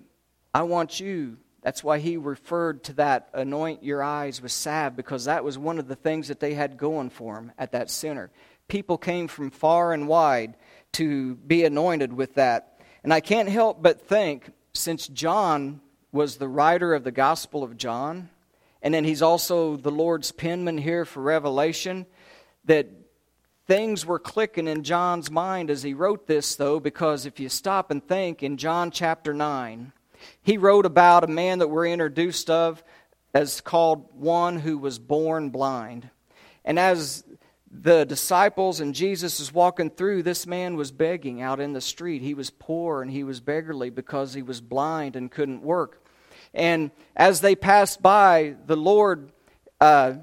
I 0.53 0.63
want 0.63 0.99
you. 0.99 1.37
That's 1.61 1.83
why 1.83 1.99
he 1.99 2.17
referred 2.17 2.83
to 2.85 2.93
that 2.93 3.29
anoint 3.33 3.83
your 3.83 4.01
eyes 4.01 4.41
with 4.41 4.51
salve, 4.51 4.95
because 4.95 5.25
that 5.25 5.43
was 5.43 5.57
one 5.57 5.77
of 5.77 5.87
the 5.87 5.95
things 5.95 6.29
that 6.29 6.39
they 6.39 6.53
had 6.53 6.77
going 6.77 7.09
for 7.11 7.35
them 7.35 7.51
at 7.57 7.73
that 7.73 7.89
center. 7.89 8.31
People 8.67 8.97
came 8.97 9.27
from 9.27 9.51
far 9.51 9.93
and 9.93 10.07
wide 10.07 10.55
to 10.93 11.35
be 11.35 11.63
anointed 11.63 12.13
with 12.13 12.35
that. 12.35 12.79
And 13.03 13.13
I 13.13 13.19
can't 13.19 13.49
help 13.49 13.81
but 13.81 14.07
think, 14.07 14.51
since 14.73 15.07
John 15.07 15.81
was 16.11 16.37
the 16.37 16.47
writer 16.47 16.93
of 16.93 17.03
the 17.03 17.11
Gospel 17.11 17.63
of 17.63 17.77
John, 17.77 18.29
and 18.81 18.93
then 18.93 19.03
he's 19.03 19.21
also 19.21 19.75
the 19.77 19.91
Lord's 19.91 20.31
penman 20.31 20.77
here 20.77 21.05
for 21.05 21.21
Revelation, 21.21 22.05
that 22.65 22.87
things 23.67 24.05
were 24.05 24.19
clicking 24.19 24.67
in 24.67 24.83
John's 24.83 25.31
mind 25.31 25.69
as 25.69 25.83
he 25.83 25.93
wrote 25.93 26.27
this, 26.27 26.55
though, 26.55 26.79
because 26.79 27.25
if 27.25 27.39
you 27.39 27.47
stop 27.47 27.91
and 27.91 28.05
think, 28.05 28.43
in 28.43 28.57
John 28.57 28.91
chapter 28.91 29.33
9, 29.33 29.93
he 30.41 30.57
wrote 30.57 30.85
about 30.85 31.23
a 31.23 31.27
man 31.27 31.59
that 31.59 31.69
we're 31.69 31.87
introduced 31.87 32.49
of 32.49 32.83
as 33.33 33.61
called 33.61 34.09
one 34.13 34.59
who 34.59 34.77
was 34.77 34.99
born 34.99 35.49
blind. 35.49 36.09
And 36.65 36.77
as 36.77 37.23
the 37.73 38.05
disciples 38.05 38.81
and 38.81 38.93
Jesus 38.93 39.39
is 39.39 39.53
walking 39.53 39.89
through, 39.89 40.23
this 40.23 40.45
man 40.45 40.75
was 40.75 40.91
begging 40.91 41.41
out 41.41 41.61
in 41.61 41.71
the 41.71 41.81
street. 41.81 42.21
He 42.21 42.33
was 42.33 42.49
poor 42.49 43.01
and 43.01 43.09
he 43.09 43.23
was 43.23 43.39
beggarly 43.39 43.89
because 43.89 44.33
he 44.33 44.41
was 44.41 44.59
blind 44.59 45.15
and 45.15 45.31
couldn't 45.31 45.61
work. 45.61 46.05
And 46.53 46.91
as 47.15 47.39
they 47.39 47.55
passed 47.55 48.01
by, 48.01 48.55
the 48.65 48.75
Lord, 48.75 49.31
uh, 49.79 50.15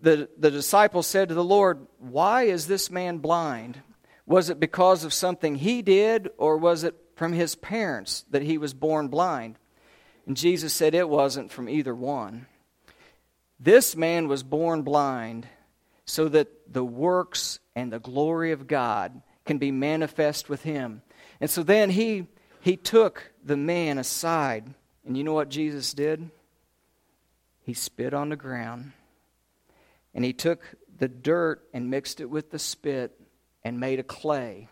the, 0.00 0.30
the 0.38 0.50
disciples 0.50 1.06
said 1.06 1.28
to 1.28 1.34
the 1.34 1.44
Lord, 1.44 1.86
Why 1.98 2.44
is 2.44 2.66
this 2.66 2.90
man 2.90 3.18
blind? 3.18 3.80
Was 4.24 4.48
it 4.48 4.58
because 4.58 5.04
of 5.04 5.12
something 5.12 5.56
he 5.56 5.82
did, 5.82 6.30
or 6.38 6.56
was 6.56 6.84
it 6.84 6.94
from 7.14 7.32
his 7.32 7.54
parents 7.54 8.24
that 8.30 8.42
he 8.42 8.58
was 8.58 8.74
born 8.74 9.08
blind? 9.08 9.58
And 10.26 10.36
Jesus 10.36 10.72
said 10.72 10.94
it 10.94 11.08
wasn't 11.08 11.52
from 11.52 11.68
either 11.68 11.94
one. 11.94 12.46
This 13.60 13.94
man 13.94 14.26
was 14.26 14.42
born 14.42 14.82
blind 14.82 15.46
so 16.06 16.28
that 16.28 16.72
the 16.72 16.84
works 16.84 17.58
and 17.74 17.92
the 17.92 17.98
glory 17.98 18.52
of 18.52 18.66
God 18.66 19.22
can 19.44 19.58
be 19.58 19.70
manifest 19.70 20.48
with 20.48 20.62
him. 20.62 21.02
And 21.40 21.50
so 21.50 21.62
then 21.62 21.90
he, 21.90 22.26
he 22.60 22.76
took 22.76 23.32
the 23.44 23.56
man 23.56 23.98
aside. 23.98 24.72
And 25.04 25.16
you 25.16 25.24
know 25.24 25.34
what 25.34 25.48
Jesus 25.48 25.92
did? 25.92 26.30
He 27.62 27.74
spit 27.74 28.14
on 28.14 28.28
the 28.28 28.36
ground. 28.36 28.92
And 30.14 30.24
he 30.24 30.32
took 30.32 30.62
the 30.98 31.08
dirt 31.08 31.68
and 31.74 31.90
mixed 31.90 32.20
it 32.20 32.30
with 32.30 32.50
the 32.50 32.58
spit 32.58 33.20
and 33.64 33.80
made 33.80 33.98
a 33.98 34.04
clay. 34.04 34.68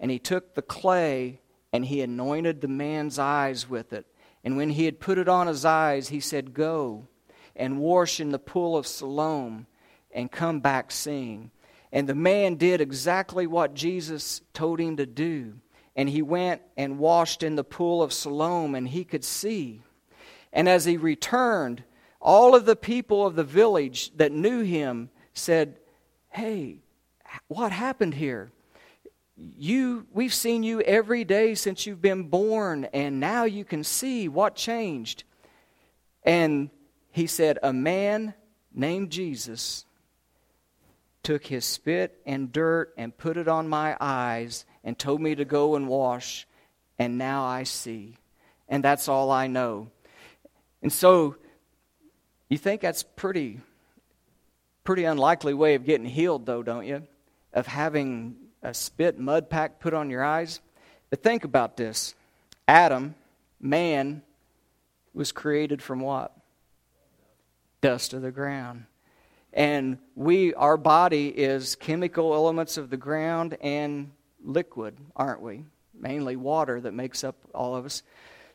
And 0.00 0.10
he 0.10 0.18
took 0.18 0.54
the 0.54 0.62
clay 0.62 1.40
and 1.72 1.84
he 1.84 2.02
anointed 2.02 2.60
the 2.60 2.68
man's 2.68 3.18
eyes 3.18 3.68
with 3.68 3.92
it. 3.92 4.06
And 4.42 4.56
when 4.56 4.70
he 4.70 4.84
had 4.84 5.00
put 5.00 5.18
it 5.18 5.28
on 5.28 5.46
his 5.46 5.64
eyes, 5.64 6.08
he 6.08 6.20
said, 6.20 6.52
Go 6.52 7.08
and 7.56 7.78
wash 7.78 8.20
in 8.20 8.30
the 8.30 8.38
pool 8.38 8.76
of 8.76 8.86
Siloam 8.86 9.66
and 10.14 10.30
come 10.30 10.60
back 10.60 10.90
seeing. 10.90 11.50
And 11.92 12.08
the 12.08 12.14
man 12.14 12.54
did 12.54 12.80
exactly 12.80 13.46
what 13.46 13.74
Jesus 13.74 14.40
told 14.52 14.80
him 14.80 14.96
to 14.96 15.06
do. 15.06 15.54
And 15.96 16.08
he 16.08 16.22
went 16.22 16.62
and 16.76 16.98
washed 16.98 17.42
in 17.42 17.56
the 17.56 17.64
pool 17.64 18.02
of 18.02 18.12
Siloam, 18.12 18.74
and 18.74 18.88
he 18.88 19.04
could 19.04 19.24
see. 19.24 19.82
And 20.52 20.68
as 20.68 20.84
he 20.84 20.96
returned, 20.96 21.84
all 22.20 22.54
of 22.54 22.64
the 22.64 22.76
people 22.76 23.26
of 23.26 23.36
the 23.36 23.44
village 23.44 24.10
that 24.16 24.32
knew 24.32 24.62
him 24.62 25.10
said, 25.34 25.76
Hey, 26.30 26.78
what 27.46 27.70
happened 27.70 28.14
here? 28.14 28.50
You, 29.36 30.06
we've 30.12 30.34
seen 30.34 30.62
you 30.62 30.80
every 30.80 31.24
day 31.24 31.54
since 31.54 31.86
you've 31.86 32.02
been 32.02 32.24
born, 32.24 32.86
and 32.92 33.20
now 33.20 33.44
you 33.44 33.64
can 33.64 33.84
see 33.84 34.28
what 34.28 34.56
changed. 34.56 35.24
And 36.24 36.70
he 37.12 37.26
said, 37.26 37.58
A 37.62 37.72
man 37.72 38.34
named 38.72 39.10
Jesus 39.10 39.84
took 41.24 41.46
his 41.46 41.64
spit 41.64 42.20
and 42.24 42.52
dirt 42.52 42.94
and 42.96 43.16
put 43.16 43.36
it 43.36 43.48
on 43.48 43.66
my 43.68 43.96
eyes 44.00 44.64
and 44.84 44.98
told 44.98 45.20
me 45.20 45.34
to 45.34 45.44
go 45.44 45.74
and 45.74 45.88
wash, 45.88 46.46
and 46.98 47.18
now 47.18 47.44
I 47.44 47.64
see. 47.64 48.16
And 48.68 48.84
that's 48.84 49.08
all 49.08 49.30
I 49.30 49.48
know. 49.48 49.88
And 50.82 50.92
so, 50.92 51.36
you 52.48 52.58
think 52.58 52.82
that's 52.82 53.02
pretty 53.02 53.60
pretty 54.84 55.04
unlikely 55.04 55.54
way 55.54 55.74
of 55.74 55.84
getting 55.86 56.06
healed 56.06 56.44
though, 56.46 56.62
don't 56.62 56.86
you? 56.86 57.06
Of 57.52 57.66
having 57.66 58.36
a 58.62 58.74
spit 58.74 59.18
mud 59.18 59.48
pack 59.48 59.80
put 59.80 59.94
on 59.94 60.10
your 60.10 60.22
eyes. 60.22 60.60
But 61.10 61.22
think 61.22 61.44
about 61.44 61.76
this. 61.76 62.14
Adam, 62.68 63.14
man, 63.60 64.22
was 65.14 65.32
created 65.32 65.82
from 65.82 66.00
what? 66.00 66.36
Dust 67.80 68.12
of 68.12 68.22
the 68.22 68.30
ground. 68.30 68.84
And 69.54 69.98
we, 70.16 70.52
our 70.54 70.76
body 70.76 71.28
is 71.28 71.76
chemical 71.76 72.34
elements 72.34 72.76
of 72.76 72.90
the 72.90 72.96
ground 72.96 73.56
and 73.60 74.10
liquid, 74.44 74.96
aren't 75.14 75.40
we? 75.40 75.64
Mainly 75.98 76.34
water 76.34 76.80
that 76.80 76.92
makes 76.92 77.22
up 77.22 77.36
all 77.54 77.76
of 77.76 77.86
us. 77.86 78.02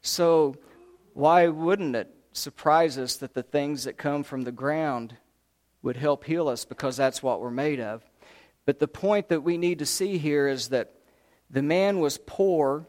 So, 0.01 0.57
why 1.13 1.47
wouldn't 1.47 1.95
it 1.95 2.13
surprise 2.33 2.97
us 2.97 3.15
that 3.17 3.33
the 3.33 3.43
things 3.43 3.85
that 3.85 3.97
come 3.97 4.23
from 4.23 4.41
the 4.41 4.51
ground 4.51 5.15
would 5.81 5.95
help 5.95 6.25
heal 6.25 6.49
us 6.49 6.65
because 6.65 6.97
that's 6.97 7.23
what 7.23 7.39
we're 7.39 7.49
made 7.49 7.79
of? 7.79 8.03
But 8.65 8.79
the 8.79 8.87
point 8.87 9.29
that 9.29 9.41
we 9.41 9.57
need 9.57 9.79
to 9.79 9.85
see 9.85 10.17
here 10.17 10.49
is 10.49 10.67
that 10.69 10.93
the 11.49 11.63
man 11.63 11.99
was 11.99 12.17
poor, 12.17 12.87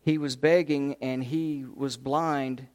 he 0.00 0.16
was 0.16 0.36
begging, 0.36 0.94
and 1.02 1.24
he 1.24 1.64
was 1.64 1.96
blind, 1.96 2.68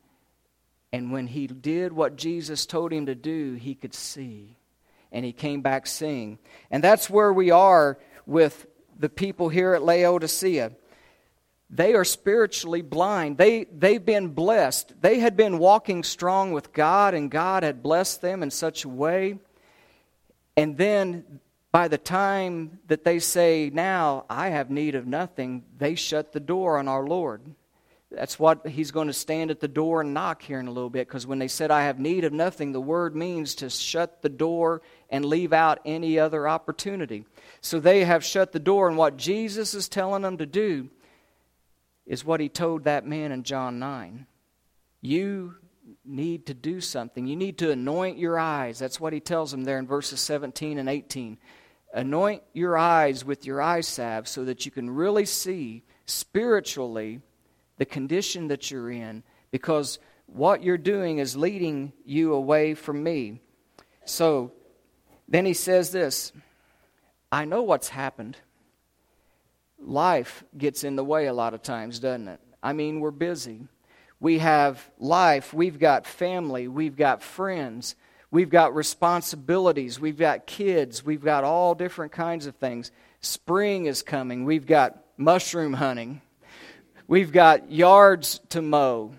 and 0.94 1.12
when 1.12 1.26
he 1.26 1.48
did 1.48 1.92
what 1.92 2.16
Jesus 2.16 2.68
told 2.68 2.94
him 2.94 3.08
to 3.08 3.16
do, 3.16 3.56
he 3.56 3.74
could 3.74 3.96
see. 3.96 4.56
And 5.12 5.26
he 5.26 5.34
came 5.34 5.62
back 5.62 5.88
seeing. 5.88 6.38
And 6.70 6.84
that's 6.84 7.10
where 7.10 7.34
we 7.34 7.50
are 7.50 7.98
with 8.28 8.68
the 8.98 9.10
people 9.10 9.50
here 9.50 9.74
at 9.74 9.82
Laodicea. 9.82 10.72
They 11.72 11.96
are 11.96 12.06
spiritually 12.06 12.84
blind. 12.84 13.40
They, 13.40 13.64
they've 13.64 14.06
been 14.06 14.30
blessed. 14.30 14.94
They 15.02 15.18
had 15.18 15.36
been 15.36 15.58
walking 15.58 16.04
strong 16.04 16.52
with 16.52 16.72
God, 16.72 17.16
and 17.16 17.32
God 17.32 17.64
had 17.64 17.82
blessed 17.82 18.22
them 18.22 18.44
in 18.44 18.52
such 18.52 18.86
a 18.86 18.90
way. 18.90 19.40
And 20.56 20.78
then 20.78 21.40
by 21.72 21.88
the 21.88 21.98
time 21.98 22.78
that 22.86 23.04
they 23.04 23.18
say, 23.18 23.72
Now 23.74 24.26
I 24.30 24.50
have 24.50 24.70
need 24.70 24.94
of 24.94 25.08
nothing, 25.08 25.64
they 25.76 25.96
shut 25.96 26.34
the 26.34 26.40
door 26.40 26.78
on 26.78 26.88
our 26.88 27.04
Lord. 27.04 27.42
That's 28.14 28.38
what 28.38 28.68
he's 28.68 28.92
going 28.92 29.08
to 29.08 29.14
stand 29.14 29.50
at 29.50 29.60
the 29.60 29.68
door 29.68 30.02
and 30.02 30.14
knock 30.14 30.44
here 30.44 30.60
in 30.60 30.68
a 30.68 30.72
little 30.72 30.90
bit 30.90 31.08
because 31.08 31.26
when 31.26 31.40
they 31.40 31.48
said, 31.48 31.72
I 31.72 31.86
have 31.86 32.00
need 32.00 32.26
of 32.26 32.32
nothing, 32.32 32.72
the 32.72 32.80
word 32.80 33.16
means 33.16 33.56
to 33.56 33.70
shut 33.70 34.22
the 34.22 34.30
door 34.30 34.84
and 35.10 35.26
leave 35.26 35.52
out 35.52 35.80
any 35.84 36.20
other 36.20 36.48
opportunity. 36.48 37.26
So 37.62 37.80
they 37.80 38.04
have 38.04 38.24
shut 38.24 38.52
the 38.52 38.60
door, 38.60 38.88
and 38.88 38.98
what 38.98 39.18
Jesus 39.18 39.74
is 39.74 39.90
telling 39.90 40.22
them 40.22 40.38
to 40.38 40.46
do 40.46 40.90
is 42.06 42.24
what 42.24 42.40
he 42.40 42.50
told 42.50 42.84
that 42.84 43.08
man 43.08 43.32
in 43.32 43.44
John 43.44 43.80
9. 43.80 44.28
You 45.02 45.56
need 46.06 46.46
to 46.48 46.54
do 46.54 46.82
something. 46.82 47.26
You 47.26 47.36
need 47.36 47.58
to 47.60 47.72
anoint 47.72 48.18
your 48.18 48.38
eyes. 48.38 48.78
That's 48.78 49.00
what 49.00 49.14
he 49.14 49.20
tells 49.20 49.52
them 49.52 49.64
there 49.64 49.80
in 49.80 49.88
verses 49.88 50.20
17 50.20 50.78
and 50.78 50.88
18. 50.88 51.40
Anoint 51.94 52.44
your 52.54 52.78
eyes 52.78 53.26
with 53.26 53.46
your 53.46 53.62
eye 53.62 53.82
salve 53.82 54.28
so 54.28 54.46
that 54.46 54.66
you 54.66 54.72
can 54.72 54.90
really 54.90 55.26
see 55.26 55.84
spiritually 56.06 57.22
the 57.84 57.88
condition 57.88 58.48
that 58.48 58.72
you're 58.72 58.90
in, 58.90 59.24
because 59.52 60.00
what 60.28 60.64
you're 60.64 60.78
doing 60.78 61.18
is 61.18 61.36
leading 61.36 61.92
you 62.06 62.34
away 62.34 62.76
from 62.76 63.04
me. 63.04 63.42
So 64.06 64.54
then 65.28 65.46
he 65.46 65.54
says 65.54 65.92
this 65.92 66.32
I 67.30 67.44
know 67.44 67.62
what's 67.62 67.90
happened. 67.90 68.38
Life 69.78 70.46
gets 70.58 70.86
in 70.86 70.96
the 70.96 71.04
way 71.04 71.26
a 71.26 71.34
lot 71.34 71.54
of 71.54 71.62
times, 71.62 72.00
doesn't 72.00 72.30
it? 72.30 72.40
I 72.64 72.72
mean, 72.72 73.02
we're 73.02 73.12
busy. 73.12 73.68
We 74.22 74.40
have 74.40 74.90
life, 74.98 75.54
we've 75.54 75.78
got 75.78 76.08
family, 76.08 76.70
we've 76.70 76.96
got 76.96 77.22
friends, 77.22 77.98
we've 78.32 78.50
got 78.50 78.74
responsibilities, 78.74 80.00
we've 80.00 80.18
got 80.18 80.48
kids, 80.48 81.04
we've 81.04 81.26
got 81.26 81.44
all 81.44 81.76
different 81.76 82.14
kinds 82.14 82.46
of 82.46 82.56
things. 82.56 82.92
Spring 83.20 83.88
is 83.88 84.02
coming, 84.04 84.46
we've 84.46 84.66
got 84.66 85.04
mushroom 85.18 85.74
hunting. 85.74 86.22
We've 87.08 87.32
got 87.32 87.72
yards 87.72 88.40
to 88.50 88.62
mow. 88.62 89.12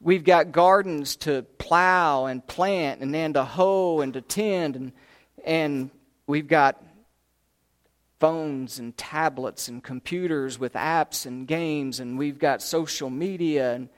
We've 0.00 0.24
got 0.24 0.50
gardens 0.50 1.16
to 1.16 1.42
plow 1.58 2.26
and 2.26 2.44
plant 2.44 3.00
and 3.00 3.14
then 3.14 3.34
to 3.34 3.44
hoe 3.44 4.00
and 4.00 4.12
to 4.14 4.20
tend. 4.20 4.74
And, 4.74 4.92
and 5.44 5.90
we've 6.26 6.48
got 6.48 6.82
phones 8.18 8.80
and 8.80 8.96
tablets 8.96 9.68
and 9.68 9.82
computers 9.82 10.58
with 10.58 10.72
apps 10.72 11.24
and 11.24 11.46
games. 11.46 12.00
And 12.00 12.18
we've 12.18 12.38
got 12.38 12.62
social 12.62 13.10
media. 13.10 13.74
And 13.74 13.88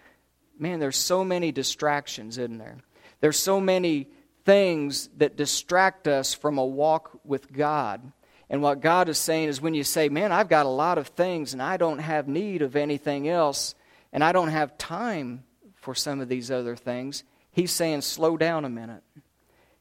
man, 0.59 0.79
there's 0.79 0.97
so 0.99 1.25
many 1.25 1.53
distractions, 1.53 2.37
isn't 2.37 2.59
there? 2.59 2.77
There's 3.21 3.39
so 3.39 3.59
many 3.59 4.09
things 4.45 5.09
that 5.17 5.37
distract 5.37 6.07
us 6.07 6.35
from 6.35 6.59
a 6.59 6.65
walk 6.65 7.19
with 7.25 7.51
God. 7.51 8.13
And 8.51 8.63
what 8.63 8.81
God 8.81 9.09
is 9.09 9.19
saying 9.19 9.49
is 9.49 9.61
when 9.61 9.75
you 9.75 9.85
say, 9.85 10.09
Man, 10.09 10.33
I've 10.33 10.49
got 10.49 10.67
a 10.67 10.71
lot 10.71 10.99
of 10.99 11.09
things 11.09 11.53
and 11.53 11.63
I 11.63 11.77
don't 11.77 11.99
have 11.99 12.29
need 12.29 12.63
of 12.63 12.77
anything 12.77 13.29
else, 13.29 13.75
and 14.13 14.23
I 14.23 14.33
don't 14.33 14.49
have 14.49 14.79
time 14.79 15.45
for 15.75 15.95
some 15.95 16.21
of 16.21 16.29
these 16.29 16.51
other 16.51 16.77
things, 16.77 17.25
He's 17.53 17.71
saying, 17.71 18.01
Slow 18.01 18.37
down 18.37 18.65
a 18.65 18.69
minute. 18.69 19.03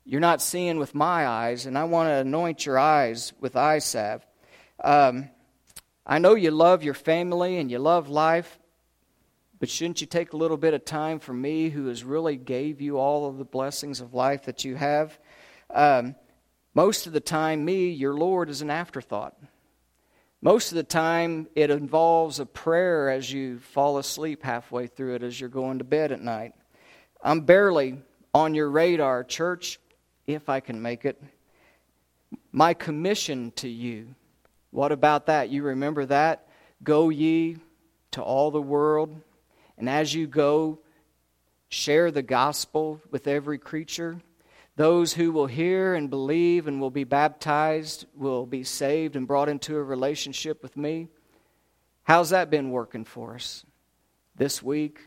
You're 0.06 0.22
not 0.22 0.42
seeing 0.42 0.78
with 0.78 0.94
my 0.94 1.26
eyes, 1.26 1.66
and 1.66 1.78
I 1.78 1.86
want 1.86 2.10
to 2.10 2.16
anoint 2.16 2.66
your 2.66 2.78
eyes 2.78 3.32
with 3.40 3.56
eye 3.56 3.80
salve. 3.80 4.26
Um, 4.84 5.30
I 6.06 6.20
know 6.20 6.36
you 6.36 6.52
love 6.52 6.84
your 6.84 6.94
family 6.94 7.58
and 7.58 7.72
you 7.72 7.80
love 7.80 8.10
life, 8.10 8.60
but 9.60 9.70
shouldn't 9.70 10.02
you 10.02 10.08
take 10.08 10.34
a 10.34 10.38
little 10.38 10.58
bit 10.58 10.74
of 10.74 10.84
time 10.84 11.20
for 11.20 11.34
me 11.34 11.70
who 11.70 11.88
has 11.88 12.04
really 12.04 12.36
gave 12.36 12.82
you 12.82 12.98
all 12.98 13.30
of 13.30 13.38
the 13.38 13.46
blessings 13.46 14.02
of 14.02 14.14
life 14.14 14.44
that 14.44 14.66
you 14.66 14.76
have? 14.76 15.18
Um, 15.74 16.16
most 16.74 17.08
of 17.08 17.14
the 17.14 17.20
time, 17.20 17.64
me, 17.64 17.90
your 17.90 18.14
Lord, 18.14 18.50
is 18.50 18.62
an 18.62 18.70
afterthought. 18.70 19.36
Most 20.42 20.72
of 20.72 20.76
the 20.76 20.84
time, 20.84 21.48
it 21.56 21.70
involves 21.70 22.40
a 22.40 22.46
prayer 22.46 23.10
as 23.10 23.32
you 23.32 23.60
fall 23.60 23.98
asleep 23.98 24.44
halfway 24.44 24.88
through 24.88 25.16
it 25.16 25.24
as 25.24 25.40
you're 25.40 25.50
going 25.50 25.78
to 25.78 25.86
bed 25.86 26.12
at 26.12 26.22
night. 26.22 26.54
I'm 27.22 27.42
barely 27.42 28.00
on 28.34 28.54
your 28.54 28.70
radar, 28.70 29.24
church, 29.24 29.80
if 30.28 30.50
I 30.50 30.60
can 30.60 30.82
make 30.82 31.06
it. 31.06 31.22
My 32.52 32.74
commission 32.74 33.52
to 33.58 33.70
you. 33.70 34.16
What 34.72 34.92
about 34.92 35.28
that? 35.28 35.50
You 35.50 35.64
remember 35.64 36.06
that? 36.08 36.48
Go 36.84 37.10
ye 37.10 37.58
to 38.12 38.22
all 38.22 38.52
the 38.52 38.62
world, 38.62 39.16
and 39.78 39.88
as 39.88 40.14
you 40.14 40.28
go, 40.28 40.80
share 41.70 42.12
the 42.12 42.22
gospel 42.22 43.00
with 43.12 43.28
every 43.28 43.58
creature. 43.58 44.20
Those 44.76 45.14
who 45.14 45.32
will 45.32 45.46
hear 45.46 45.94
and 45.94 46.10
believe 46.10 46.68
and 46.68 46.82
will 46.82 46.90
be 46.90 47.04
baptized 47.04 48.06
will 48.16 48.46
be 48.46 48.64
saved 48.64 49.16
and 49.16 49.28
brought 49.28 49.50
into 49.50 49.78
a 49.78 49.84
relationship 49.84 50.64
with 50.64 50.76
me. 50.76 51.10
How's 52.04 52.32
that 52.32 52.50
been 52.50 52.72
working 52.72 53.06
for 53.06 53.36
us? 53.36 53.64
This 54.36 54.64
week, 54.64 55.00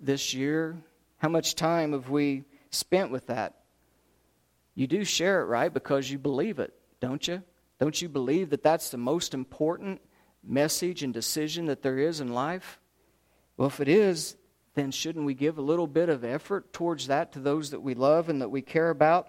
this 0.00 0.32
year? 0.32 0.76
How 1.18 1.28
much 1.28 1.54
time 1.54 1.92
have 1.92 2.08
we 2.08 2.44
spent 2.70 3.10
with 3.10 3.26
that? 3.26 3.54
You 4.74 4.86
do 4.86 5.04
share 5.04 5.42
it, 5.42 5.46
right? 5.46 5.72
Because 5.72 6.10
you 6.10 6.18
believe 6.18 6.58
it, 6.58 6.72
don't 7.00 7.26
you? 7.28 7.42
Don't 7.78 8.00
you 8.00 8.08
believe 8.08 8.50
that 8.50 8.62
that's 8.62 8.90
the 8.90 8.96
most 8.96 9.34
important 9.34 10.00
message 10.42 11.02
and 11.02 11.12
decision 11.12 11.66
that 11.66 11.82
there 11.82 11.98
is 11.98 12.20
in 12.20 12.32
life? 12.32 12.80
Well, 13.56 13.68
if 13.68 13.80
it 13.80 13.88
is, 13.88 14.36
then 14.76 14.92
shouldn't 14.92 15.24
we 15.24 15.34
give 15.34 15.58
a 15.58 15.62
little 15.62 15.86
bit 15.86 16.08
of 16.08 16.22
effort 16.22 16.72
towards 16.72 17.08
that 17.08 17.32
to 17.32 17.40
those 17.40 17.70
that 17.70 17.80
we 17.80 17.94
love 17.94 18.28
and 18.28 18.42
that 18.42 18.50
we 18.50 18.62
care 18.62 18.90
about? 18.90 19.28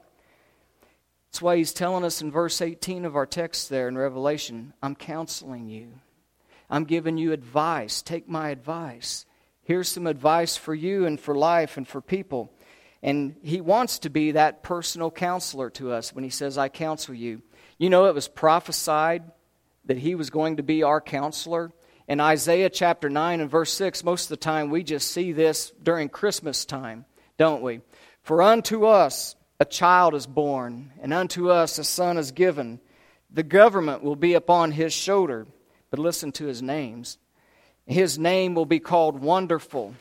That's 1.31 1.41
why 1.41 1.57
he's 1.57 1.73
telling 1.73 2.03
us 2.03 2.21
in 2.21 2.31
verse 2.31 2.61
18 2.61 3.05
of 3.05 3.15
our 3.15 3.25
text 3.25 3.69
there 3.69 3.87
in 3.87 3.97
Revelation 3.97 4.73
I'm 4.83 4.95
counseling 4.95 5.67
you, 5.69 5.93
I'm 6.69 6.83
giving 6.83 7.17
you 7.17 7.31
advice. 7.31 8.01
Take 8.01 8.27
my 8.27 8.49
advice. 8.49 9.25
Here's 9.63 9.89
some 9.89 10.07
advice 10.07 10.55
for 10.55 10.75
you 10.75 11.05
and 11.05 11.19
for 11.19 11.35
life 11.35 11.77
and 11.77 11.87
for 11.87 12.01
people. 12.01 12.53
And 13.01 13.35
he 13.43 13.61
wants 13.61 13.99
to 13.99 14.09
be 14.09 14.31
that 14.31 14.63
personal 14.63 15.11
counselor 15.11 15.69
to 15.71 15.91
us 15.91 16.13
when 16.13 16.23
he 16.23 16.29
says, 16.29 16.57
I 16.57 16.69
counsel 16.69 17.13
you. 17.13 17.41
You 17.77 17.89
know, 17.89 18.05
it 18.05 18.15
was 18.15 18.27
prophesied 18.27 19.23
that 19.85 19.97
he 19.97 20.15
was 20.15 20.29
going 20.29 20.57
to 20.57 20.63
be 20.63 20.83
our 20.83 20.99
counselor. 20.99 21.71
In 22.07 22.21
Isaiah 22.21 22.69
chapter 22.69 23.09
9 23.09 23.41
and 23.41 23.49
verse 23.49 23.73
6, 23.73 24.03
most 24.03 24.25
of 24.25 24.29
the 24.29 24.37
time 24.37 24.69
we 24.69 24.83
just 24.83 25.11
see 25.11 25.33
this 25.33 25.71
during 25.83 26.07
Christmas 26.07 26.65
time, 26.65 27.05
don't 27.37 27.61
we? 27.61 27.81
For 28.23 28.41
unto 28.41 28.85
us 28.85 29.35
a 29.59 29.65
child 29.65 30.15
is 30.15 30.25
born, 30.25 30.93
and 31.01 31.13
unto 31.13 31.49
us 31.49 31.77
a 31.79 31.83
son 31.83 32.17
is 32.17 32.31
given. 32.31 32.79
The 33.29 33.43
government 33.43 34.03
will 34.03 34.15
be 34.15 34.35
upon 34.35 34.71
his 34.71 34.93
shoulder. 34.93 35.47
But 35.89 35.99
listen 35.99 36.31
to 36.33 36.45
his 36.45 36.61
names. 36.61 37.17
His 37.85 38.19
name 38.19 38.55
will 38.55 38.65
be 38.65 38.79
called 38.79 39.21
Wonderful, 39.21 39.93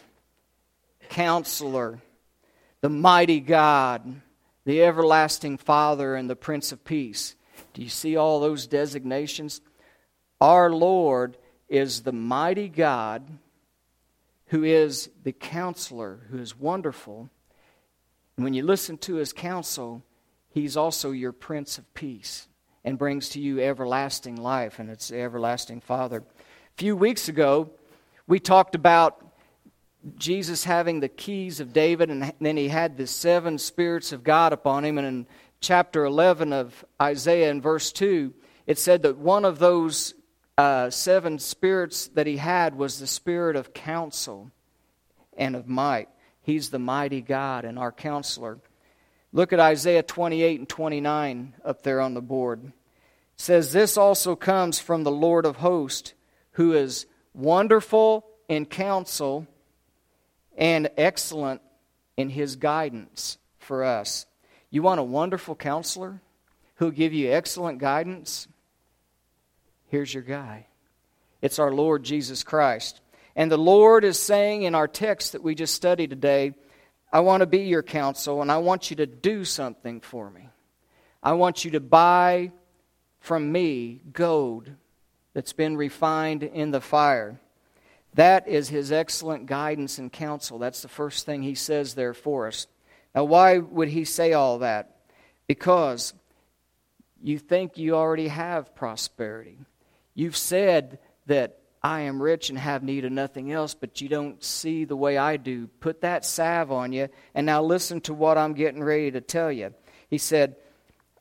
Counselor, 1.08 2.00
the 2.80 2.88
Mighty 2.88 3.38
God, 3.38 4.20
the 4.64 4.82
Everlasting 4.82 5.58
Father, 5.58 6.16
and 6.16 6.28
the 6.28 6.34
Prince 6.34 6.72
of 6.72 6.84
Peace. 6.84 7.36
Do 7.74 7.82
you 7.82 7.88
see 7.88 8.16
all 8.16 8.40
those 8.40 8.66
designations? 8.66 9.60
Our 10.40 10.70
Lord 10.70 11.36
is 11.68 12.02
the 12.02 12.12
mighty 12.12 12.68
God 12.68 13.26
who 14.46 14.62
is 14.64 15.10
the 15.24 15.32
counselor, 15.32 16.20
who 16.30 16.38
is 16.38 16.58
wonderful. 16.58 17.28
And 18.36 18.44
when 18.44 18.54
you 18.54 18.62
listen 18.62 18.98
to 18.98 19.16
his 19.16 19.32
counsel, 19.32 20.02
he's 20.50 20.76
also 20.76 21.10
your 21.10 21.32
Prince 21.32 21.78
of 21.78 21.94
Peace 21.94 22.46
and 22.84 22.98
brings 22.98 23.30
to 23.30 23.40
you 23.40 23.60
everlasting 23.60 24.36
life, 24.36 24.78
and 24.78 24.88
it's 24.88 25.08
the 25.08 25.20
everlasting 25.20 25.80
Father. 25.80 26.18
A 26.18 26.76
few 26.76 26.94
weeks 26.94 27.28
ago, 27.28 27.70
we 28.28 28.38
talked 28.38 28.76
about 28.76 29.26
Jesus 30.16 30.62
having 30.62 31.00
the 31.00 31.08
keys 31.08 31.58
of 31.58 31.72
David, 31.72 32.10
and 32.10 32.32
then 32.40 32.56
he 32.56 32.68
had 32.68 32.96
the 32.96 33.08
seven 33.08 33.58
spirits 33.58 34.12
of 34.12 34.22
God 34.22 34.52
upon 34.52 34.84
him. 34.84 34.98
And 34.98 35.06
in 35.06 35.26
chapter 35.60 36.04
11 36.04 36.52
of 36.52 36.84
Isaiah, 37.02 37.50
in 37.50 37.60
verse 37.60 37.90
2, 37.90 38.32
it 38.68 38.78
said 38.78 39.02
that 39.02 39.18
one 39.18 39.44
of 39.44 39.58
those 39.58 40.14
uh, 40.58 40.90
seven 40.90 41.38
spirits 41.38 42.08
that 42.08 42.26
he 42.26 42.38
had 42.38 42.74
was 42.74 42.98
the 42.98 43.06
spirit 43.06 43.56
of 43.56 43.74
counsel 43.74 44.50
and 45.36 45.54
of 45.54 45.68
might. 45.68 46.08
He's 46.42 46.70
the 46.70 46.78
mighty 46.78 47.20
God 47.20 47.64
and 47.64 47.78
our 47.78 47.92
counselor. 47.92 48.58
Look 49.32 49.52
at 49.52 49.60
Isaiah 49.60 50.02
28 50.02 50.60
and 50.60 50.68
29 50.68 51.54
up 51.64 51.82
there 51.82 52.00
on 52.00 52.14
the 52.14 52.22
board. 52.22 52.64
It 52.64 52.72
says, 53.36 53.72
This 53.72 53.96
also 53.96 54.34
comes 54.34 54.78
from 54.78 55.04
the 55.04 55.10
Lord 55.10 55.44
of 55.44 55.56
hosts, 55.56 56.14
who 56.52 56.72
is 56.72 57.06
wonderful 57.34 58.24
in 58.48 58.64
counsel 58.64 59.46
and 60.56 60.88
excellent 60.96 61.60
in 62.16 62.30
his 62.30 62.56
guidance 62.56 63.36
for 63.58 63.84
us. 63.84 64.24
You 64.70 64.82
want 64.82 65.00
a 65.00 65.04
wonderful 65.04 65.54
counselor 65.54 66.22
who'll 66.76 66.90
give 66.90 67.12
you 67.12 67.30
excellent 67.30 67.78
guidance? 67.78 68.48
Here's 69.88 70.12
your 70.12 70.22
guy. 70.22 70.66
It's 71.42 71.58
our 71.58 71.72
Lord 71.72 72.02
Jesus 72.02 72.42
Christ. 72.42 73.00
And 73.34 73.50
the 73.50 73.58
Lord 73.58 74.04
is 74.04 74.18
saying 74.18 74.62
in 74.62 74.74
our 74.74 74.88
text 74.88 75.32
that 75.32 75.42
we 75.42 75.54
just 75.54 75.74
studied 75.74 76.10
today, 76.10 76.54
I 77.12 77.20
want 77.20 77.42
to 77.42 77.46
be 77.46 77.60
your 77.60 77.82
counsel 77.82 78.42
and 78.42 78.50
I 78.50 78.58
want 78.58 78.90
you 78.90 78.96
to 78.96 79.06
do 79.06 79.44
something 79.44 80.00
for 80.00 80.30
me. 80.30 80.48
I 81.22 81.32
want 81.32 81.64
you 81.64 81.72
to 81.72 81.80
buy 81.80 82.52
from 83.20 83.50
me 83.50 84.00
gold 84.12 84.70
that's 85.34 85.52
been 85.52 85.76
refined 85.76 86.42
in 86.42 86.70
the 86.70 86.80
fire. 86.80 87.38
That 88.14 88.48
is 88.48 88.70
his 88.70 88.90
excellent 88.90 89.46
guidance 89.46 89.98
and 89.98 90.10
counsel. 90.10 90.58
That's 90.58 90.80
the 90.80 90.88
first 90.88 91.26
thing 91.26 91.42
he 91.42 91.54
says 91.54 91.94
there 91.94 92.14
for 92.14 92.46
us. 92.46 92.66
Now, 93.14 93.24
why 93.24 93.58
would 93.58 93.88
he 93.88 94.04
say 94.04 94.32
all 94.32 94.60
that? 94.60 94.96
Because 95.46 96.14
you 97.22 97.38
think 97.38 97.76
you 97.76 97.94
already 97.94 98.28
have 98.28 98.74
prosperity. 98.74 99.58
You've 100.16 100.36
said 100.36 100.98
that 101.26 101.60
I 101.82 102.00
am 102.00 102.20
rich 102.20 102.48
and 102.48 102.58
have 102.58 102.82
need 102.82 103.04
of 103.04 103.12
nothing 103.12 103.52
else, 103.52 103.74
but 103.74 104.00
you 104.00 104.08
don't 104.08 104.42
see 104.42 104.84
the 104.84 104.96
way 104.96 105.18
I 105.18 105.36
do. 105.36 105.68
Put 105.68 106.00
that 106.00 106.24
salve 106.24 106.72
on 106.72 106.92
you, 106.92 107.08
and 107.34 107.46
now 107.46 107.62
listen 107.62 108.00
to 108.00 108.14
what 108.14 108.38
I'm 108.38 108.54
getting 108.54 108.82
ready 108.82 109.10
to 109.12 109.20
tell 109.20 109.52
you. 109.52 109.74
He 110.08 110.18
said, 110.18 110.56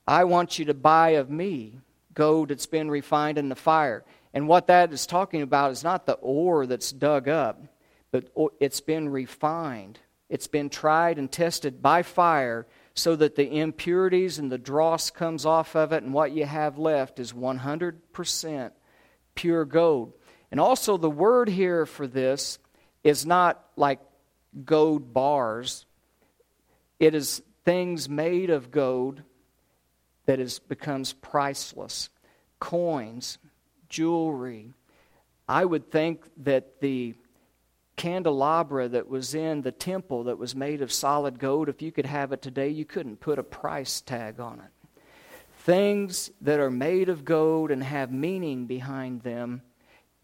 I 0.07 0.23
want 0.23 0.57
you 0.57 0.65
to 0.65 0.73
buy 0.73 1.09
of 1.09 1.29
me 1.29 1.81
gold 2.13 2.49
that's 2.49 2.65
been 2.67 2.89
refined 2.89 3.37
in 3.37 3.49
the 3.49 3.55
fire. 3.55 4.05
And 4.33 4.47
what 4.47 4.67
that 4.67 4.93
is 4.93 5.05
talking 5.05 5.41
about 5.41 5.71
is 5.71 5.83
not 5.83 6.05
the 6.05 6.13
ore 6.13 6.65
that's 6.65 6.91
dug 6.91 7.27
up, 7.27 7.61
but 8.11 8.31
it's 8.59 8.81
been 8.81 9.09
refined. 9.09 9.99
It's 10.29 10.47
been 10.47 10.69
tried 10.69 11.19
and 11.19 11.29
tested 11.29 11.81
by 11.81 12.01
fire 12.01 12.65
so 12.93 13.15
that 13.17 13.35
the 13.35 13.59
impurities 13.59 14.39
and 14.39 14.49
the 14.49 14.57
dross 14.57 15.11
comes 15.11 15.45
off 15.45 15.75
of 15.75 15.91
it, 15.91 16.01
and 16.01 16.13
what 16.13 16.31
you 16.31 16.45
have 16.45 16.77
left 16.77 17.19
is 17.19 17.33
100% 17.33 18.71
pure 19.35 19.65
gold. 19.65 20.13
And 20.51 20.59
also, 20.59 20.97
the 20.97 21.09
word 21.09 21.49
here 21.49 21.85
for 21.85 22.07
this 22.07 22.59
is 23.03 23.25
not 23.25 23.63
like 23.75 23.99
gold 24.63 25.13
bars, 25.13 25.85
it 26.99 27.13
is 27.13 27.41
things 27.65 28.07
made 28.07 28.49
of 28.49 28.71
gold 28.71 29.21
that 30.25 30.39
is, 30.39 30.59
becomes 30.59 31.13
priceless. 31.13 32.09
Coins, 32.59 33.37
jewelry. 33.89 34.73
I 35.47 35.65
would 35.65 35.91
think 35.91 36.23
that 36.37 36.79
the 36.79 37.15
candelabra 37.95 38.89
that 38.89 39.07
was 39.07 39.35
in 39.35 39.61
the 39.61 39.71
temple 39.71 40.25
that 40.25 40.37
was 40.37 40.55
made 40.55 40.81
of 40.81 40.91
solid 40.91 41.39
gold, 41.39 41.69
if 41.69 41.81
you 41.81 41.91
could 41.91 42.05
have 42.05 42.31
it 42.31 42.41
today, 42.41 42.69
you 42.69 42.85
couldn't 42.85 43.19
put 43.19 43.39
a 43.39 43.43
price 43.43 44.01
tag 44.01 44.39
on 44.39 44.59
it. 44.59 44.71
Things 45.65 46.29
that 46.41 46.59
are 46.59 46.69
made 46.69 47.09
of 47.09 47.25
gold 47.25 47.71
and 47.71 47.83
have 47.83 48.11
meaning 48.11 48.67
behind 48.67 49.23
them 49.23 49.63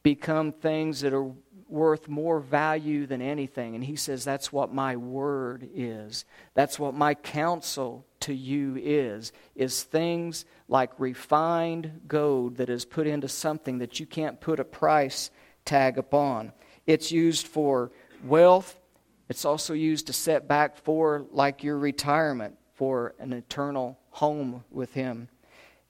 become 0.03 0.51
things 0.51 1.01
that 1.01 1.13
are 1.13 1.31
worth 1.67 2.07
more 2.07 2.39
value 2.39 3.07
than 3.07 3.23
anything. 3.23 3.73
And 3.73 3.83
he 3.83 3.95
says, 3.95 4.23
That's 4.23 4.53
what 4.53 4.71
my 4.71 4.97
word 4.97 5.67
is. 5.73 6.25
That's 6.53 6.77
what 6.77 6.93
my 6.93 7.15
counsel 7.15 8.05
to 8.19 8.35
you 8.35 8.77
is. 8.79 9.31
Is 9.55 9.81
things 9.81 10.45
like 10.67 10.91
refined 10.99 12.01
gold 12.07 12.57
that 12.57 12.69
is 12.69 12.85
put 12.85 13.07
into 13.07 13.27
something 13.27 13.79
that 13.79 13.99
you 13.99 14.05
can't 14.05 14.39
put 14.39 14.59
a 14.59 14.63
price 14.63 15.31
tag 15.65 15.97
upon. 15.97 16.53
It's 16.85 17.11
used 17.11 17.47
for 17.47 17.91
wealth. 18.23 18.79
It's 19.27 19.45
also 19.45 19.73
used 19.73 20.05
to 20.05 20.13
set 20.13 20.47
back 20.47 20.77
for 20.77 21.25
like 21.31 21.63
your 21.63 21.79
retirement 21.79 22.57
for 22.81 23.13
an 23.19 23.31
eternal 23.31 23.95
home 24.09 24.63
with 24.71 24.91
Him. 24.95 25.27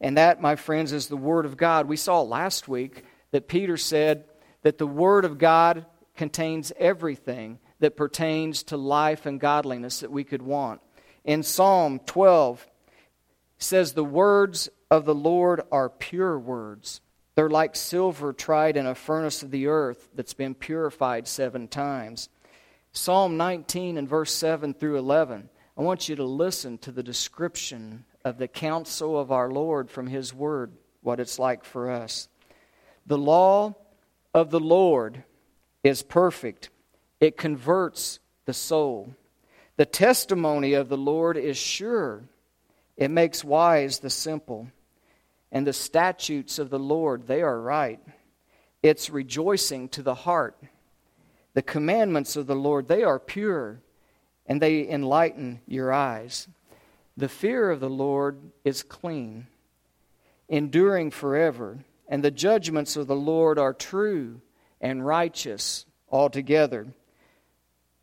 And 0.01 0.17
that, 0.17 0.41
my 0.41 0.57
friends, 0.57 0.91
is 0.91 1.07
the 1.07 1.15
Word 1.15 1.45
of 1.45 1.55
God. 1.55 1.87
We 1.87 1.95
saw 1.95 2.21
last 2.21 2.67
week 2.67 3.05
that 3.31 3.47
Peter 3.47 3.77
said 3.77 4.25
that 4.63 4.77
the 4.77 4.85
Word 4.85 5.23
of 5.23 5.37
God 5.37 5.85
contains 6.17 6.73
everything 6.77 7.59
that 7.79 7.95
pertains 7.95 8.63
to 8.63 8.75
life 8.75 9.25
and 9.25 9.39
godliness 9.39 10.01
that 10.01 10.11
we 10.11 10.25
could 10.25 10.41
want. 10.41 10.81
In 11.23 11.43
Psalm 11.43 12.01
12, 12.07 12.67
says, 13.57 13.93
The 13.93 14.03
words 14.03 14.67
of 14.89 15.05
the 15.05 15.15
Lord 15.15 15.61
are 15.71 15.87
pure 15.87 16.37
words. 16.37 16.99
They're 17.35 17.49
like 17.49 17.77
silver 17.77 18.33
tried 18.33 18.75
in 18.75 18.85
a 18.85 18.95
furnace 18.95 19.43
of 19.43 19.51
the 19.51 19.67
earth 19.67 20.09
that's 20.13 20.33
been 20.33 20.55
purified 20.55 21.25
seven 21.25 21.69
times. 21.69 22.27
Psalm 22.91 23.37
19 23.37 23.97
and 23.97 24.09
verse 24.09 24.33
7 24.33 24.73
through 24.73 24.97
11. 24.97 25.47
I 25.77 25.81
want 25.81 26.09
you 26.09 26.15
to 26.17 26.25
listen 26.25 26.77
to 26.79 26.91
the 26.91 27.03
description 27.03 28.05
of 28.25 28.37
the 28.37 28.47
counsel 28.47 29.19
of 29.19 29.31
our 29.31 29.49
Lord 29.49 29.89
from 29.89 30.07
His 30.07 30.33
Word, 30.33 30.73
what 31.01 31.19
it's 31.19 31.39
like 31.39 31.63
for 31.63 31.89
us. 31.89 32.27
The 33.05 33.17
law 33.17 33.75
of 34.33 34.51
the 34.51 34.59
Lord 34.59 35.23
is 35.83 36.03
perfect, 36.03 36.69
it 37.19 37.37
converts 37.37 38.19
the 38.45 38.53
soul. 38.53 39.15
The 39.77 39.85
testimony 39.85 40.73
of 40.73 40.89
the 40.89 40.97
Lord 40.97 41.37
is 41.37 41.57
sure, 41.57 42.23
it 42.97 43.09
makes 43.09 43.43
wise 43.43 43.99
the 43.99 44.09
simple. 44.09 44.67
And 45.53 45.67
the 45.67 45.73
statutes 45.73 46.59
of 46.59 46.69
the 46.69 46.79
Lord, 46.79 47.27
they 47.27 47.41
are 47.41 47.59
right. 47.59 47.99
It's 48.81 49.09
rejoicing 49.09 49.89
to 49.89 50.01
the 50.01 50.15
heart. 50.15 50.57
The 51.53 51.61
commandments 51.61 52.37
of 52.37 52.47
the 52.47 52.55
Lord, 52.55 52.87
they 52.87 53.03
are 53.03 53.19
pure, 53.19 53.81
and 54.45 54.61
they 54.61 54.87
enlighten 54.87 55.61
your 55.67 55.91
eyes. 55.91 56.47
The 57.17 57.29
fear 57.29 57.69
of 57.69 57.79
the 57.79 57.89
Lord 57.89 58.39
is 58.63 58.83
clean, 58.83 59.47
enduring 60.49 61.11
forever, 61.11 61.79
and 62.07 62.23
the 62.23 62.31
judgments 62.31 62.95
of 62.95 63.07
the 63.07 63.15
Lord 63.15 63.59
are 63.59 63.73
true 63.73 64.41
and 64.79 65.05
righteous 65.05 65.85
altogether. 66.09 66.87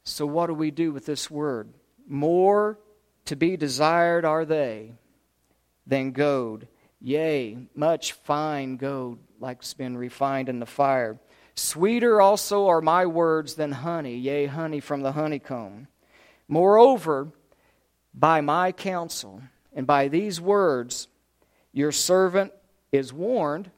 So, 0.04 0.24
what 0.24 0.46
do 0.46 0.54
we 0.54 0.70
do 0.70 0.92
with 0.92 1.04
this 1.04 1.30
word? 1.30 1.68
More 2.06 2.78
to 3.26 3.36
be 3.36 3.56
desired 3.56 4.24
are 4.24 4.44
they 4.44 4.94
than 5.86 6.12
gold. 6.12 6.66
Yea, 7.00 7.58
much 7.74 8.12
fine 8.12 8.76
gold, 8.76 9.18
like's 9.38 9.74
been 9.74 9.96
refined 9.96 10.48
in 10.48 10.60
the 10.60 10.66
fire. 10.66 11.18
Sweeter 11.54 12.20
also 12.20 12.68
are 12.68 12.80
my 12.80 13.06
words 13.06 13.54
than 13.54 13.72
honey, 13.72 14.16
yea, 14.16 14.46
honey 14.46 14.80
from 14.80 15.02
the 15.02 15.12
honeycomb. 15.12 15.88
Moreover, 16.48 17.28
by 18.14 18.40
my 18.40 18.72
counsel 18.72 19.42
and 19.72 19.86
by 19.86 20.08
these 20.08 20.40
words, 20.40 21.08
your 21.72 21.92
servant 21.92 22.52
is 22.90 23.12
warned, 23.12 23.70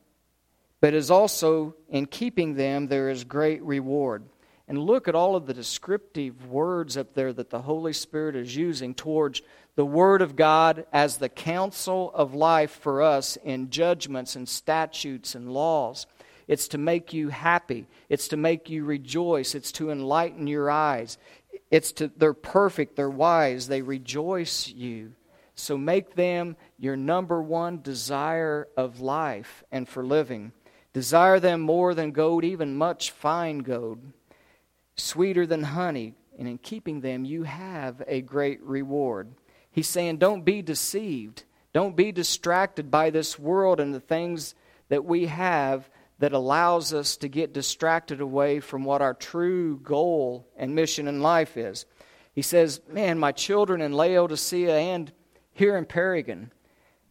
but 0.81 0.95
is 0.95 1.11
also 1.11 1.75
in 1.89 2.07
keeping 2.07 2.55
them 2.55 2.87
there 2.87 3.11
is 3.11 3.25
great 3.25 3.63
reward. 3.63 4.25
And 4.69 4.79
look 4.79 5.09
at 5.09 5.17
all 5.17 5.35
of 5.35 5.47
the 5.47 5.53
descriptive 5.53 6.47
words 6.47 6.97
up 6.97 7.13
there 7.15 7.33
that 7.33 7.51
the 7.51 7.63
Holy 7.63 7.93
Spirit 7.93 8.37
is 8.37 8.55
using 8.55 8.95
towards 8.95 9.43
the 9.75 9.85
Word 9.85 10.23
of 10.23 10.37
God 10.37 10.87
as 10.93 11.17
the 11.17 11.29
counsel 11.29 12.13
of 12.15 12.35
life 12.35 12.71
for 12.71 13.03
us 13.03 13.37
in 13.43 13.71
judgments 13.71 14.37
and 14.37 14.49
statutes 14.49 15.35
and 15.35 15.53
laws. 15.53 16.07
It's 16.47 16.69
to 16.69 16.79
make 16.79 17.13
you 17.13 17.29
happy. 17.29 17.87
It's 18.09 18.29
to 18.29 18.37
make 18.37 18.71
you 18.71 18.85
rejoice. 18.85 19.55
It's 19.55 19.73
to 19.73 19.91
enlighten 19.91 20.47
your 20.47 20.71
eyes. 20.71 21.19
It's 21.71 21.93
to 21.93 22.11
they're 22.17 22.35
perfect, 22.35 22.97
they're 22.97 23.09
wise, 23.09 23.69
they 23.69 23.83
rejoice 23.83 24.69
you. 24.69 25.13
So 25.55 25.77
make 25.77 26.15
them 26.15 26.57
your 26.79 26.97
number 26.97 27.43
one 27.43 27.83
desire 27.83 28.67
of 28.77 29.01
life 29.01 29.63
and 29.71 29.89
for 29.89 30.05
living. 30.05 30.53
Desire 30.93 31.39
them 31.39 31.61
more 31.61 31.95
than 31.95 32.13
gold, 32.13 32.45
even 32.45 32.77
much 32.77 33.11
fine 33.11 33.59
gold, 33.59 34.01
sweeter 34.97 35.47
than 35.47 35.63
honey, 35.63 36.15
and 36.39 36.49
in 36.49 36.59
keeping 36.59 37.01
them 37.01 37.25
you 37.25 37.45
have 37.45 38.03
a 38.07 38.23
great 38.23 38.61
reward. 38.63 39.29
He's 39.71 39.89
saying, 39.89 40.17
don't 40.17 40.45
be 40.45 40.63
deceived. 40.63 41.45
Don't 41.73 41.95
be 41.95 42.11
distracted 42.11 42.91
by 42.91 43.11
this 43.11 43.39
world 43.39 43.79
and 43.79 43.95
the 43.95 44.01
things 44.01 44.55
that 44.89 45.05
we 45.05 45.27
have 45.27 45.89
that 46.21 46.35
allows 46.35 46.93
us 46.93 47.17
to 47.17 47.29
get 47.29 47.55
distracted 47.55 48.21
away 48.21 48.61
from 48.61 48.85
what 48.85 49.01
our 49.01 49.15
true 49.15 49.79
goal 49.79 50.47
and 50.55 50.75
mission 50.75 51.09
in 51.09 51.23
life 51.23 51.57
is. 51.57 51.87
He 52.35 52.43
says, 52.43 52.81
Man, 52.89 53.19
my 53.19 53.33
children 53.33 53.81
in 53.81 53.95
Laodicea 53.95 54.77
and 54.77 55.11
here 55.53 55.79
in 55.79 55.87
Paragon, 55.87 56.53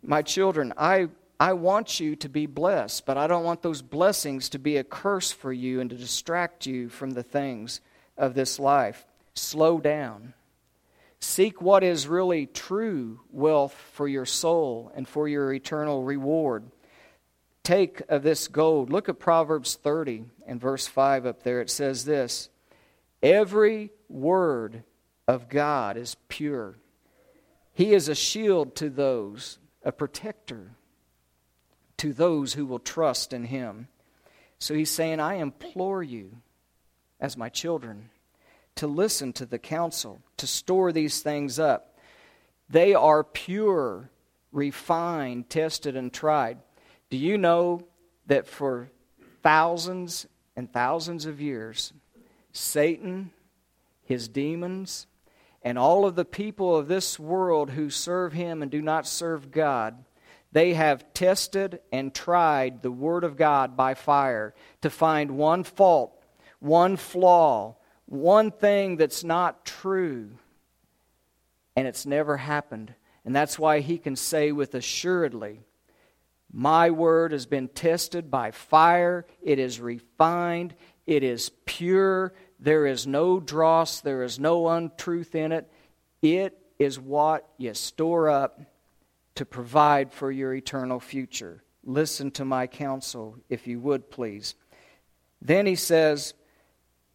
my 0.03 0.21
children, 0.21 0.73
I, 0.77 1.09
I 1.39 1.53
want 1.53 1.99
you 1.99 2.15
to 2.17 2.29
be 2.29 2.45
blessed, 2.45 3.07
but 3.07 3.17
I 3.17 3.25
don't 3.25 3.43
want 3.43 3.63
those 3.63 3.81
blessings 3.81 4.47
to 4.49 4.59
be 4.59 4.77
a 4.77 4.83
curse 4.83 5.31
for 5.31 5.51
you 5.51 5.81
and 5.81 5.89
to 5.89 5.97
distract 5.97 6.67
you 6.67 6.87
from 6.87 7.11
the 7.11 7.23
things 7.23 7.81
of 8.15 8.35
this 8.35 8.59
life. 8.59 9.07
Slow 9.33 9.79
down. 9.79 10.35
Seek 11.19 11.61
what 11.61 11.83
is 11.83 12.07
really 12.07 12.45
true 12.45 13.21
wealth 13.31 13.75
for 13.93 14.07
your 14.07 14.25
soul 14.27 14.91
and 14.95 15.07
for 15.07 15.27
your 15.27 15.51
eternal 15.51 16.03
reward 16.03 16.69
take 17.69 18.01
of 18.09 18.23
this 18.23 18.47
gold. 18.47 18.89
Look 18.89 19.09
at 19.09 19.19
Proverbs 19.19 19.75
30 19.75 20.25
and 20.47 20.59
verse 20.59 20.87
5 20.87 21.27
up 21.27 21.43
there. 21.43 21.61
It 21.61 21.69
says 21.69 22.03
this 22.03 22.49
Every 23.21 23.91
word 24.07 24.83
of 25.27 25.49
God 25.49 25.95
is 25.95 26.15
pure. 26.29 26.77
He 27.73 27.93
is 27.93 28.09
a 28.09 28.15
shield 28.15 28.75
to 28.77 28.89
those, 28.89 29.59
a 29.83 29.91
protector 29.91 30.71
to 31.97 32.11
those 32.11 32.53
who 32.53 32.65
will 32.65 32.79
trust 32.79 33.33
in 33.33 33.43
Him. 33.43 33.87
So 34.57 34.73
he's 34.73 34.89
saying, 34.89 35.19
I 35.19 35.35
implore 35.35 36.01
you, 36.01 36.37
as 37.19 37.37
my 37.37 37.49
children, 37.49 38.09
to 38.77 38.87
listen 38.87 39.31
to 39.33 39.45
the 39.45 39.59
counsel, 39.59 40.19
to 40.37 40.47
store 40.47 40.91
these 40.91 41.21
things 41.21 41.59
up. 41.59 41.99
They 42.67 42.95
are 42.95 43.23
pure, 43.23 44.09
refined, 44.51 45.49
tested, 45.51 45.95
and 45.95 46.11
tried. 46.11 46.57
Do 47.09 47.17
you 47.17 47.37
know 47.37 47.87
that 48.27 48.47
for 48.47 48.89
thousands 49.41 50.27
and 50.55 50.71
thousands 50.71 51.25
of 51.25 51.41
years, 51.41 51.93
Satan, 52.51 53.31
his 54.03 54.27
demons, 54.27 55.07
and 55.63 55.77
all 55.77 56.05
of 56.05 56.15
the 56.15 56.25
people 56.25 56.75
of 56.75 56.87
this 56.87 57.19
world 57.19 57.71
who 57.71 57.89
serve 57.89 58.33
him 58.33 58.61
and 58.61 58.71
do 58.71 58.81
not 58.81 59.07
serve 59.07 59.51
God, 59.51 60.03
they 60.51 60.73
have 60.73 61.13
tested 61.13 61.79
and 61.91 62.13
tried 62.13 62.81
the 62.81 62.91
Word 62.91 63.23
of 63.23 63.37
God 63.37 63.75
by 63.75 63.93
fire 63.93 64.53
to 64.81 64.89
find 64.89 65.31
one 65.31 65.63
fault, 65.63 66.19
one 66.59 66.95
flaw, 66.95 67.75
one 68.05 68.51
thing 68.51 68.97
that's 68.97 69.23
not 69.23 69.65
true. 69.65 70.31
And 71.75 71.87
it's 71.87 72.05
never 72.05 72.37
happened. 72.37 72.93
And 73.25 73.35
that's 73.35 73.59
why 73.59 73.79
he 73.79 73.97
can 73.97 74.15
say 74.15 74.51
with 74.51 74.73
assuredly, 74.73 75.61
my 76.51 76.89
word 76.89 77.31
has 77.31 77.45
been 77.45 77.67
tested 77.67 78.31
by 78.31 78.51
fire. 78.51 79.25
It 79.41 79.59
is 79.59 79.79
refined. 79.79 80.73
It 81.05 81.23
is 81.23 81.51
pure. 81.65 82.33
There 82.59 82.85
is 82.85 83.05
no 83.05 83.39
dross. 83.39 84.01
There 84.01 84.23
is 84.23 84.39
no 84.39 84.67
untruth 84.67 85.35
in 85.35 85.51
it. 85.51 85.71
It 86.21 86.57
is 86.79 86.99
what 86.99 87.47
you 87.57 87.73
store 87.73 88.29
up 88.29 88.61
to 89.35 89.45
provide 89.45 90.11
for 90.11 90.31
your 90.31 90.53
eternal 90.53 90.99
future. 90.99 91.63
Listen 91.83 92.31
to 92.31 92.45
my 92.45 92.67
counsel, 92.67 93.37
if 93.47 93.67
you 93.67 93.79
would, 93.79 94.09
please. 94.09 94.55
Then 95.41 95.65
he 95.65 95.75
says, 95.75 96.33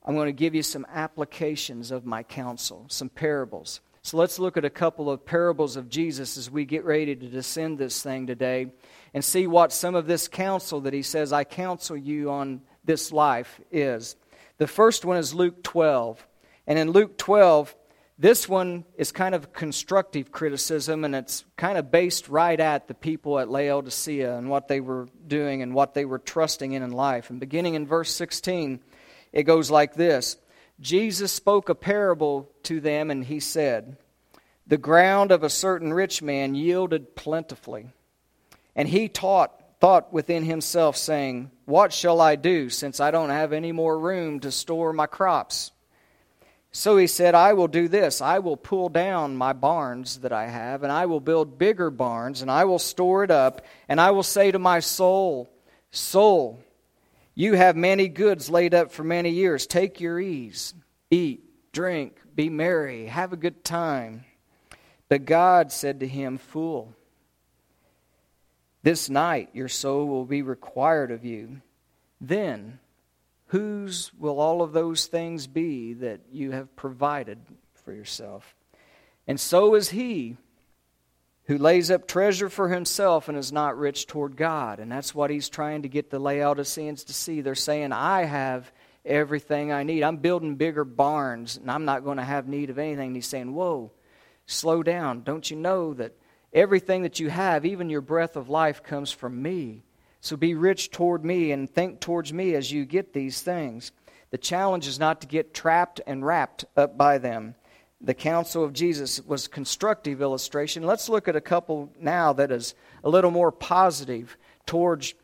I'm 0.04 0.14
going 0.14 0.26
to 0.26 0.32
give 0.32 0.54
you 0.54 0.62
some 0.62 0.86
applications 0.92 1.90
of 1.90 2.06
my 2.06 2.22
counsel, 2.22 2.86
some 2.88 3.08
parables. 3.08 3.80
So 4.02 4.16
let's 4.16 4.38
look 4.38 4.56
at 4.56 4.64
a 4.64 4.70
couple 4.70 5.10
of 5.10 5.24
parables 5.24 5.76
of 5.76 5.88
Jesus 5.88 6.36
as 6.36 6.50
we 6.50 6.64
get 6.64 6.84
ready 6.84 7.16
to 7.16 7.28
descend 7.28 7.78
this 7.78 8.02
thing 8.02 8.26
today 8.26 8.68
and 9.14 9.24
see 9.24 9.46
what 9.46 9.72
some 9.72 9.94
of 9.94 10.06
this 10.06 10.28
counsel 10.28 10.80
that 10.82 10.92
he 10.92 11.02
says, 11.02 11.32
I 11.32 11.44
counsel 11.44 11.96
you 11.96 12.30
on 12.30 12.60
this 12.84 13.12
life 13.12 13.60
is. 13.70 14.16
The 14.58 14.66
first 14.66 15.04
one 15.04 15.16
is 15.16 15.32
Luke 15.32 15.62
12. 15.62 16.26
And 16.66 16.78
in 16.78 16.90
Luke 16.90 17.16
12, 17.16 17.74
this 18.18 18.48
one 18.48 18.84
is 18.96 19.12
kind 19.12 19.34
of 19.34 19.52
constructive 19.52 20.30
criticism, 20.30 21.04
and 21.04 21.14
it's 21.14 21.44
kind 21.56 21.78
of 21.78 21.90
based 21.90 22.28
right 22.28 22.58
at 22.58 22.86
the 22.88 22.94
people 22.94 23.38
at 23.38 23.48
Laodicea 23.48 24.36
and 24.36 24.48
what 24.48 24.68
they 24.68 24.80
were 24.80 25.08
doing 25.26 25.62
and 25.62 25.74
what 25.74 25.94
they 25.94 26.04
were 26.04 26.18
trusting 26.18 26.72
in 26.72 26.82
in 26.82 26.92
life. 26.92 27.30
And 27.30 27.40
beginning 27.40 27.74
in 27.74 27.86
verse 27.86 28.12
16, 28.12 28.80
it 29.32 29.44
goes 29.44 29.70
like 29.70 29.94
this 29.94 30.36
Jesus 30.80 31.32
spoke 31.32 31.68
a 31.68 31.74
parable 31.74 32.50
to 32.64 32.80
them, 32.80 33.10
and 33.10 33.24
he 33.24 33.40
said, 33.40 33.96
The 34.66 34.78
ground 34.78 35.30
of 35.30 35.42
a 35.42 35.50
certain 35.50 35.92
rich 35.92 36.22
man 36.22 36.54
yielded 36.54 37.14
plentifully. 37.16 37.88
And 38.76 38.88
he 38.88 39.08
taught, 39.08 39.52
thought 39.80 40.12
within 40.12 40.44
himself, 40.44 40.96
saying, 40.96 41.50
What 41.64 41.92
shall 41.92 42.20
I 42.20 42.36
do, 42.36 42.70
since 42.70 43.00
I 43.00 43.10
don't 43.10 43.30
have 43.30 43.52
any 43.52 43.72
more 43.72 43.98
room 43.98 44.40
to 44.40 44.50
store 44.50 44.92
my 44.92 45.06
crops? 45.06 45.70
So 46.76 46.96
he 46.96 47.06
said, 47.06 47.36
I 47.36 47.52
will 47.52 47.68
do 47.68 47.86
this. 47.86 48.20
I 48.20 48.40
will 48.40 48.56
pull 48.56 48.88
down 48.88 49.36
my 49.36 49.52
barns 49.52 50.18
that 50.18 50.32
I 50.32 50.48
have, 50.48 50.82
and 50.82 50.90
I 50.90 51.06
will 51.06 51.20
build 51.20 51.56
bigger 51.56 51.88
barns, 51.88 52.42
and 52.42 52.50
I 52.50 52.64
will 52.64 52.80
store 52.80 53.22
it 53.22 53.30
up, 53.30 53.64
and 53.88 54.00
I 54.00 54.10
will 54.10 54.24
say 54.24 54.50
to 54.50 54.58
my 54.58 54.80
soul, 54.80 55.48
Soul, 55.92 56.60
you 57.36 57.54
have 57.54 57.76
many 57.76 58.08
goods 58.08 58.50
laid 58.50 58.74
up 58.74 58.90
for 58.90 59.04
many 59.04 59.30
years. 59.30 59.68
Take 59.68 60.00
your 60.00 60.18
ease, 60.18 60.74
eat, 61.12 61.44
drink, 61.72 62.18
be 62.34 62.50
merry, 62.50 63.06
have 63.06 63.32
a 63.32 63.36
good 63.36 63.64
time. 63.64 64.24
But 65.08 65.26
God 65.26 65.70
said 65.70 66.00
to 66.00 66.08
him, 66.08 66.38
Fool, 66.38 66.92
this 68.84 69.10
night 69.10 69.48
your 69.54 69.68
soul 69.68 70.06
will 70.06 70.26
be 70.26 70.42
required 70.42 71.10
of 71.10 71.24
you. 71.24 71.62
Then, 72.20 72.78
whose 73.46 74.12
will 74.18 74.38
all 74.38 74.62
of 74.62 74.72
those 74.72 75.06
things 75.06 75.46
be 75.46 75.94
that 75.94 76.20
you 76.30 76.52
have 76.52 76.76
provided 76.76 77.38
for 77.84 77.92
yourself? 77.92 78.54
And 79.26 79.40
so 79.40 79.74
is 79.74 79.88
he 79.88 80.36
who 81.46 81.58
lays 81.58 81.90
up 81.90 82.06
treasure 82.06 82.48
for 82.48 82.68
himself 82.68 83.28
and 83.28 83.36
is 83.36 83.52
not 83.52 83.78
rich 83.78 84.06
toward 84.06 84.36
God. 84.36 84.80
And 84.80 84.90
that's 84.92 85.14
what 85.14 85.30
he's 85.30 85.48
trying 85.48 85.82
to 85.82 85.88
get 85.88 86.10
the 86.10 86.18
Laodiceans 86.18 87.04
to 87.04 87.12
see. 87.12 87.40
They're 87.40 87.54
saying, 87.54 87.92
I 87.92 88.24
have 88.24 88.70
everything 89.04 89.72
I 89.72 89.82
need. 89.82 90.02
I'm 90.02 90.18
building 90.18 90.56
bigger 90.56 90.84
barns 90.84 91.56
and 91.56 91.70
I'm 91.70 91.84
not 91.84 92.04
going 92.04 92.16
to 92.16 92.24
have 92.24 92.48
need 92.48 92.70
of 92.70 92.78
anything. 92.78 93.08
And 93.08 93.16
he's 93.16 93.26
saying, 93.26 93.54
Whoa, 93.54 93.92
slow 94.46 94.82
down. 94.82 95.22
Don't 95.22 95.50
you 95.50 95.56
know 95.56 95.92
that 95.94 96.16
Everything 96.54 97.02
that 97.02 97.18
you 97.18 97.28
have, 97.28 97.66
even 97.66 97.90
your 97.90 98.00
breath 98.00 98.36
of 98.36 98.48
life, 98.48 98.82
comes 98.82 99.10
from 99.10 99.42
me. 99.42 99.82
So 100.20 100.36
be 100.36 100.54
rich 100.54 100.90
toward 100.90 101.24
me 101.24 101.50
and 101.50 101.68
think 101.68 102.00
towards 102.00 102.32
me 102.32 102.54
as 102.54 102.70
you 102.70 102.84
get 102.84 103.12
these 103.12 103.42
things. 103.42 103.90
The 104.30 104.38
challenge 104.38 104.86
is 104.86 104.98
not 104.98 105.20
to 105.20 105.26
get 105.26 105.52
trapped 105.52 106.00
and 106.06 106.24
wrapped 106.24 106.64
up 106.76 106.96
by 106.96 107.18
them. 107.18 107.56
The 108.00 108.14
counsel 108.14 108.62
of 108.62 108.72
Jesus 108.72 109.20
was 109.20 109.48
constructive 109.48 110.22
illustration. 110.22 110.84
Let's 110.84 111.08
look 111.08 111.26
at 111.26 111.36
a 111.36 111.40
couple 111.40 111.90
now 112.00 112.32
that 112.34 112.50
is 112.50 112.74
a 113.02 113.08
little 113.08 113.30
more 113.30 113.50
positive 113.50 114.36
towards 114.66 115.14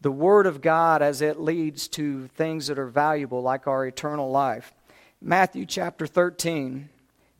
the 0.00 0.10
Word 0.10 0.46
of 0.46 0.62
God 0.62 1.02
as 1.02 1.20
it 1.20 1.38
leads 1.38 1.88
to 1.88 2.28
things 2.28 2.68
that 2.68 2.78
are 2.78 2.88
valuable, 2.88 3.42
like 3.42 3.66
our 3.66 3.86
eternal 3.86 4.30
life. 4.30 4.72
Matthew 5.20 5.66
chapter 5.66 6.06
13, 6.06 6.88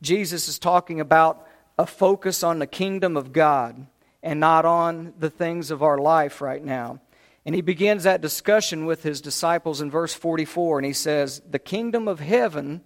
Jesus 0.03 0.48
is 0.48 0.59
talking 0.59 1.00
about 1.00 1.46
a 1.78 1.87
focus 1.87 2.42
on 2.42 2.59
the 2.59 2.66
kingdom 2.66 3.16
of 3.16 3.33
God. 3.33 3.87
and 4.22 4.38
not 4.38 4.66
on 4.66 5.14
the 5.18 5.30
things 5.30 5.70
of 5.70 5.83
our 5.83 5.96
life 5.96 6.40
right 6.42 6.62
now. 6.62 7.00
And 7.46 7.54
he 7.54 7.62
begins 7.62 8.04
that 8.04 8.20
discussion 8.20 8.85
with 8.85 9.02
his 9.02 9.20
disciples 9.20 9.80
in 9.80 9.90
verse 9.90 10.12
44, 10.12 10.78
and 10.78 10.87
he 10.87 10.92
says, 10.92 11.40
The 11.48 11.59
kingdom 11.59 12.06
of 12.06 12.20
heaven 12.20 12.83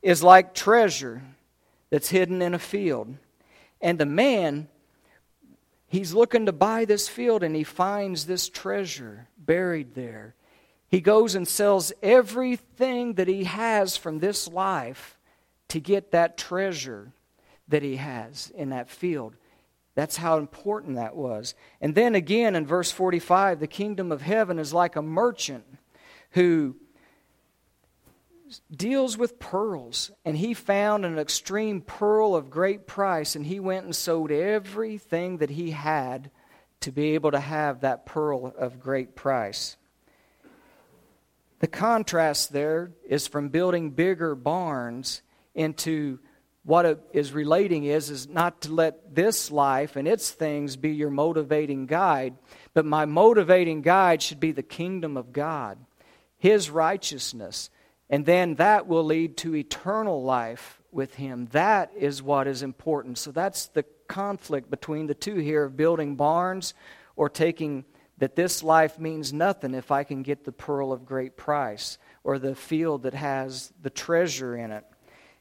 is 0.00 0.22
like 0.22 0.54
treasure 0.54 1.22
that's 1.90 2.08
hidden 2.08 2.40
in 2.40 2.54
a 2.54 2.58
field. 2.58 3.14
And 3.80 3.98
the 3.98 4.06
man, 4.06 4.68
he's 5.86 6.14
looking 6.14 6.46
to 6.46 6.52
buy 6.52 6.86
this 6.86 7.08
field, 7.08 7.42
and 7.42 7.54
he 7.54 7.64
finds 7.64 8.24
this 8.24 8.48
treasure 8.48 9.28
buried 9.36 9.94
there. 9.94 10.34
He 10.88 11.00
goes 11.00 11.34
and 11.34 11.46
sells 11.46 11.92
everything 12.02 13.14
that 13.14 13.28
he 13.28 13.44
has 13.44 13.96
from 13.96 14.18
this 14.18 14.48
life 14.48 15.18
to 15.68 15.80
get 15.80 16.12
that 16.12 16.38
treasure 16.38 17.12
that 17.68 17.82
he 17.82 17.96
has 17.96 18.52
in 18.54 18.70
that 18.70 18.90
field. 18.90 19.34
That's 19.94 20.16
how 20.16 20.38
important 20.38 20.96
that 20.96 21.14
was. 21.14 21.54
And 21.80 21.94
then 21.94 22.14
again 22.14 22.56
in 22.56 22.66
verse 22.66 22.90
45, 22.90 23.60
the 23.60 23.66
kingdom 23.66 24.10
of 24.10 24.22
heaven 24.22 24.58
is 24.58 24.72
like 24.72 24.96
a 24.96 25.02
merchant 25.02 25.64
who 26.30 26.76
deals 28.74 29.16
with 29.16 29.38
pearls. 29.38 30.10
And 30.24 30.36
he 30.36 30.52
found 30.54 31.04
an 31.04 31.18
extreme 31.18 31.80
pearl 31.80 32.34
of 32.34 32.50
great 32.50 32.86
price, 32.86 33.36
and 33.36 33.46
he 33.46 33.60
went 33.60 33.84
and 33.84 33.94
sold 33.94 34.30
everything 34.30 35.38
that 35.38 35.50
he 35.50 35.70
had 35.70 36.30
to 36.80 36.92
be 36.92 37.14
able 37.14 37.30
to 37.30 37.40
have 37.40 37.80
that 37.80 38.04
pearl 38.04 38.52
of 38.58 38.80
great 38.80 39.14
price. 39.14 39.76
The 41.60 41.66
contrast 41.66 42.52
there 42.52 42.90
is 43.08 43.26
from 43.26 43.48
building 43.48 43.92
bigger 43.92 44.34
barns 44.34 45.22
into 45.54 46.18
what 46.64 46.86
it 46.86 46.98
is 47.12 47.32
relating 47.32 47.84
is 47.84 48.10
is 48.10 48.28
not 48.28 48.62
to 48.62 48.72
let 48.72 49.14
this 49.14 49.50
life 49.50 49.96
and 49.96 50.08
its 50.08 50.30
things 50.30 50.76
be 50.76 50.90
your 50.90 51.10
motivating 51.10 51.86
guide 51.86 52.34
but 52.72 52.84
my 52.84 53.04
motivating 53.04 53.82
guide 53.82 54.22
should 54.22 54.40
be 54.40 54.52
the 54.52 54.62
kingdom 54.62 55.16
of 55.16 55.32
god 55.32 55.78
his 56.38 56.70
righteousness 56.70 57.70
and 58.10 58.26
then 58.26 58.56
that 58.56 58.86
will 58.86 59.04
lead 59.04 59.36
to 59.38 59.56
eternal 59.56 60.22
life 60.22 60.80
with 60.94 61.14
him. 61.14 61.48
That 61.52 61.92
is 61.96 62.22
what 62.22 62.46
is 62.46 62.62
important. 62.62 63.18
So 63.18 63.32
that's 63.32 63.66
the 63.66 63.84
conflict 64.06 64.70
between 64.70 65.06
the 65.06 65.14
two 65.14 65.36
here 65.36 65.64
of 65.64 65.76
building 65.76 66.14
barns 66.14 66.74
or 67.16 67.28
taking 67.28 67.84
that 68.18 68.36
this 68.36 68.62
life 68.62 68.98
means 68.98 69.32
nothing 69.32 69.74
if 69.74 69.90
i 69.90 70.04
can 70.04 70.22
get 70.22 70.44
the 70.44 70.52
pearl 70.52 70.92
of 70.92 71.06
great 71.06 71.36
price 71.38 71.98
or 72.22 72.38
the 72.38 72.54
field 72.54 73.02
that 73.04 73.14
has 73.14 73.72
the 73.80 73.88
treasure 73.88 74.54
in 74.54 74.70
it 74.70 74.84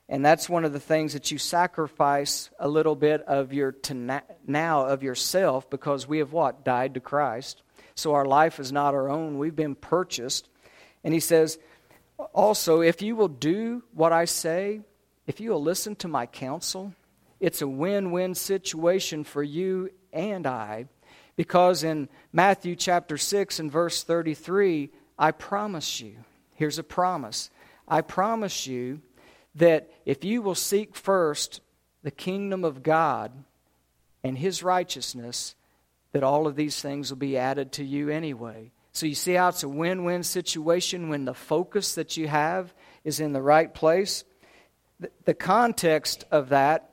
and 0.10 0.26
that's 0.26 0.50
one 0.50 0.66
of 0.66 0.74
the 0.74 0.80
things 0.80 1.14
that 1.14 1.32
you 1.32 1.38
sacrifice 1.38 2.50
a 2.60 2.68
little 2.68 2.96
bit 2.96 3.22
of 3.22 3.54
your 3.54 3.72
to 3.72 4.22
now 4.46 4.86
of 4.86 5.02
yourself 5.02 5.70
because 5.70 6.08
we 6.08 6.20
have 6.20 6.34
what? 6.34 6.66
Died 6.66 6.96
to 6.96 7.00
Christ. 7.00 7.62
So 7.96 8.14
our 8.14 8.26
life 8.26 8.60
is 8.60 8.72
not 8.72 8.94
our 8.94 9.10
own. 9.10 9.38
We've 9.38 9.56
been 9.56 9.76
purchased. 9.76 10.50
And 11.04 11.14
he 11.14 11.20
says, 11.20 11.58
also, 12.34 12.82
if 12.82 13.02
you 13.02 13.16
will 13.16 13.28
do 13.28 13.84
what 13.94 14.12
I 14.12 14.26
say, 14.26 14.82
if 15.26 15.40
you 15.40 15.52
will 15.52 15.64
listen 15.64 15.96
to 15.98 16.08
my 16.08 16.26
counsel, 16.26 16.94
it's 17.40 17.62
a 17.62 17.68
win 17.68 18.12
win 18.12 18.36
situation 18.36 19.24
for 19.24 19.42
you 19.42 19.90
and 20.12 20.46
I. 20.46 20.86
Because 21.36 21.84
in 21.84 22.10
Matthew 22.32 22.76
chapter 22.76 23.18
6 23.18 23.60
and 23.60 23.72
verse 23.72 24.04
33, 24.04 24.92
I 25.18 25.32
promise 25.32 26.02
you, 26.02 26.18
here's 26.56 26.78
a 26.78 26.84
promise. 26.84 27.50
I 27.88 28.02
promise 28.02 28.68
you 28.68 29.02
that 29.56 29.90
if 30.06 30.24
you 30.24 30.42
will 30.42 30.56
seek 30.56 30.96
first 30.96 31.62
the 32.04 32.12
kingdom 32.12 32.64
of 32.64 32.84
God 32.84 33.32
and 34.24 34.38
his 34.38 34.64
righteousness, 34.64 35.56
that 36.12 36.24
all 36.24 36.48
of 36.48 36.56
these 36.56 36.82
things 36.82 37.10
will 37.10 37.18
be 37.18 37.38
added 37.38 37.72
to 37.74 37.84
you 37.84 38.10
anyway. 38.10 38.72
So 38.92 39.06
you 39.06 39.16
see 39.16 39.34
how 39.34 39.50
it's 39.50 39.64
a 39.64 39.70
win 39.70 40.04
win 40.04 40.24
situation 40.24 41.10
when 41.10 41.26
the 41.26 41.34
focus 41.34 41.96
that 41.96 42.16
you 42.16 42.28
have 42.28 42.74
is 43.04 43.20
in 43.20 43.34
the 43.34 43.42
right 43.42 43.74
place? 43.74 44.24
The 45.26 45.34
context 45.34 46.24
of 46.32 46.50
that 46.50 46.92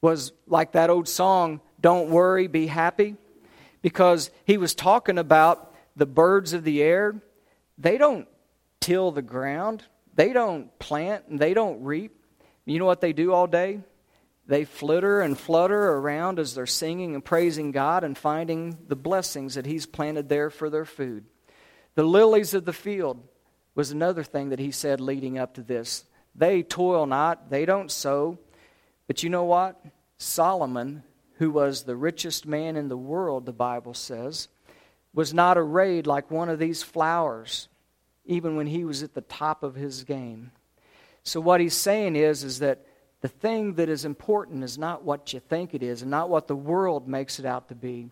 was 0.00 0.32
like 0.46 0.72
that 0.72 0.90
old 0.90 1.08
song, 1.08 1.60
Don't 1.80 2.10
Worry, 2.10 2.46
Be 2.46 2.68
Happy, 2.68 3.16
because 3.82 4.30
he 4.44 4.56
was 4.56 4.74
talking 4.74 5.18
about 5.18 5.74
the 5.96 6.06
birds 6.06 6.52
of 6.52 6.62
the 6.62 6.82
air. 6.82 7.20
They 7.76 7.98
don't 7.98 8.28
till 8.80 9.10
the 9.10 9.22
ground, 9.22 9.82
they 10.18 10.32
don't 10.32 10.76
plant 10.80 11.26
and 11.28 11.38
they 11.38 11.54
don't 11.54 11.84
reap. 11.84 12.12
You 12.64 12.80
know 12.80 12.86
what 12.86 13.00
they 13.00 13.12
do 13.12 13.32
all 13.32 13.46
day? 13.46 13.78
They 14.48 14.64
flitter 14.64 15.20
and 15.20 15.38
flutter 15.38 15.90
around 15.90 16.40
as 16.40 16.56
they're 16.56 16.66
singing 16.66 17.14
and 17.14 17.24
praising 17.24 17.70
God 17.70 18.02
and 18.02 18.18
finding 18.18 18.76
the 18.88 18.96
blessings 18.96 19.54
that 19.54 19.64
He's 19.64 19.86
planted 19.86 20.28
there 20.28 20.50
for 20.50 20.70
their 20.70 20.84
food. 20.84 21.24
The 21.94 22.02
lilies 22.02 22.52
of 22.52 22.64
the 22.64 22.72
field 22.72 23.22
was 23.76 23.92
another 23.92 24.24
thing 24.24 24.48
that 24.48 24.58
He 24.58 24.72
said 24.72 25.00
leading 25.00 25.38
up 25.38 25.54
to 25.54 25.62
this. 25.62 26.04
They 26.34 26.64
toil 26.64 27.06
not, 27.06 27.48
they 27.48 27.64
don't 27.64 27.88
sow. 27.88 28.40
But 29.06 29.22
you 29.22 29.30
know 29.30 29.44
what? 29.44 29.80
Solomon, 30.16 31.04
who 31.34 31.52
was 31.52 31.84
the 31.84 31.94
richest 31.94 32.44
man 32.44 32.74
in 32.74 32.88
the 32.88 32.96
world, 32.96 33.46
the 33.46 33.52
Bible 33.52 33.94
says, 33.94 34.48
was 35.14 35.32
not 35.32 35.56
arrayed 35.56 36.08
like 36.08 36.28
one 36.28 36.48
of 36.48 36.58
these 36.58 36.82
flowers 36.82 37.68
even 38.28 38.54
when 38.54 38.68
he 38.68 38.84
was 38.84 39.02
at 39.02 39.14
the 39.14 39.22
top 39.22 39.64
of 39.64 39.74
his 39.74 40.04
game. 40.04 40.52
So 41.24 41.40
what 41.40 41.60
he's 41.60 41.74
saying 41.74 42.14
is 42.14 42.44
is 42.44 42.60
that 42.60 42.86
the 43.20 43.28
thing 43.28 43.74
that 43.74 43.88
is 43.88 44.04
important 44.04 44.62
is 44.62 44.78
not 44.78 45.02
what 45.02 45.32
you 45.32 45.40
think 45.40 45.74
it 45.74 45.82
is 45.82 46.02
and 46.02 46.10
not 46.10 46.30
what 46.30 46.46
the 46.46 46.54
world 46.54 47.08
makes 47.08 47.40
it 47.40 47.46
out 47.46 47.68
to 47.68 47.74
be. 47.74 48.10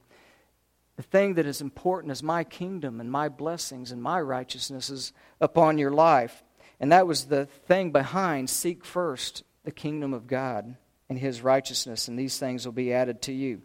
The 0.97 1.03
thing 1.03 1.35
that 1.35 1.47
is 1.47 1.61
important 1.61 2.11
is 2.11 2.23
my 2.23 2.43
kingdom 2.43 3.01
and 3.01 3.13
my 3.13 3.29
blessings 3.29 3.93
and 3.93 4.03
my 4.03 4.21
righteousnesses 4.21 5.13
upon 5.41 5.79
your 5.79 5.93
life. 5.93 6.43
And 6.81 6.91
that 6.91 7.07
was 7.07 7.27
the 7.27 7.47
thing 7.47 7.93
behind 7.93 8.51
seek 8.51 8.85
first 8.85 9.45
the 9.65 9.71
kingdom 9.71 10.15
of 10.15 10.27
God 10.27 10.77
and 11.09 11.19
his 11.19 11.43
righteousness, 11.43 12.09
and 12.09 12.19
these 12.19 12.39
things 12.39 12.65
will 12.65 12.73
be 12.73 12.93
added 12.93 13.23
to 13.23 13.33
you. 13.33 13.63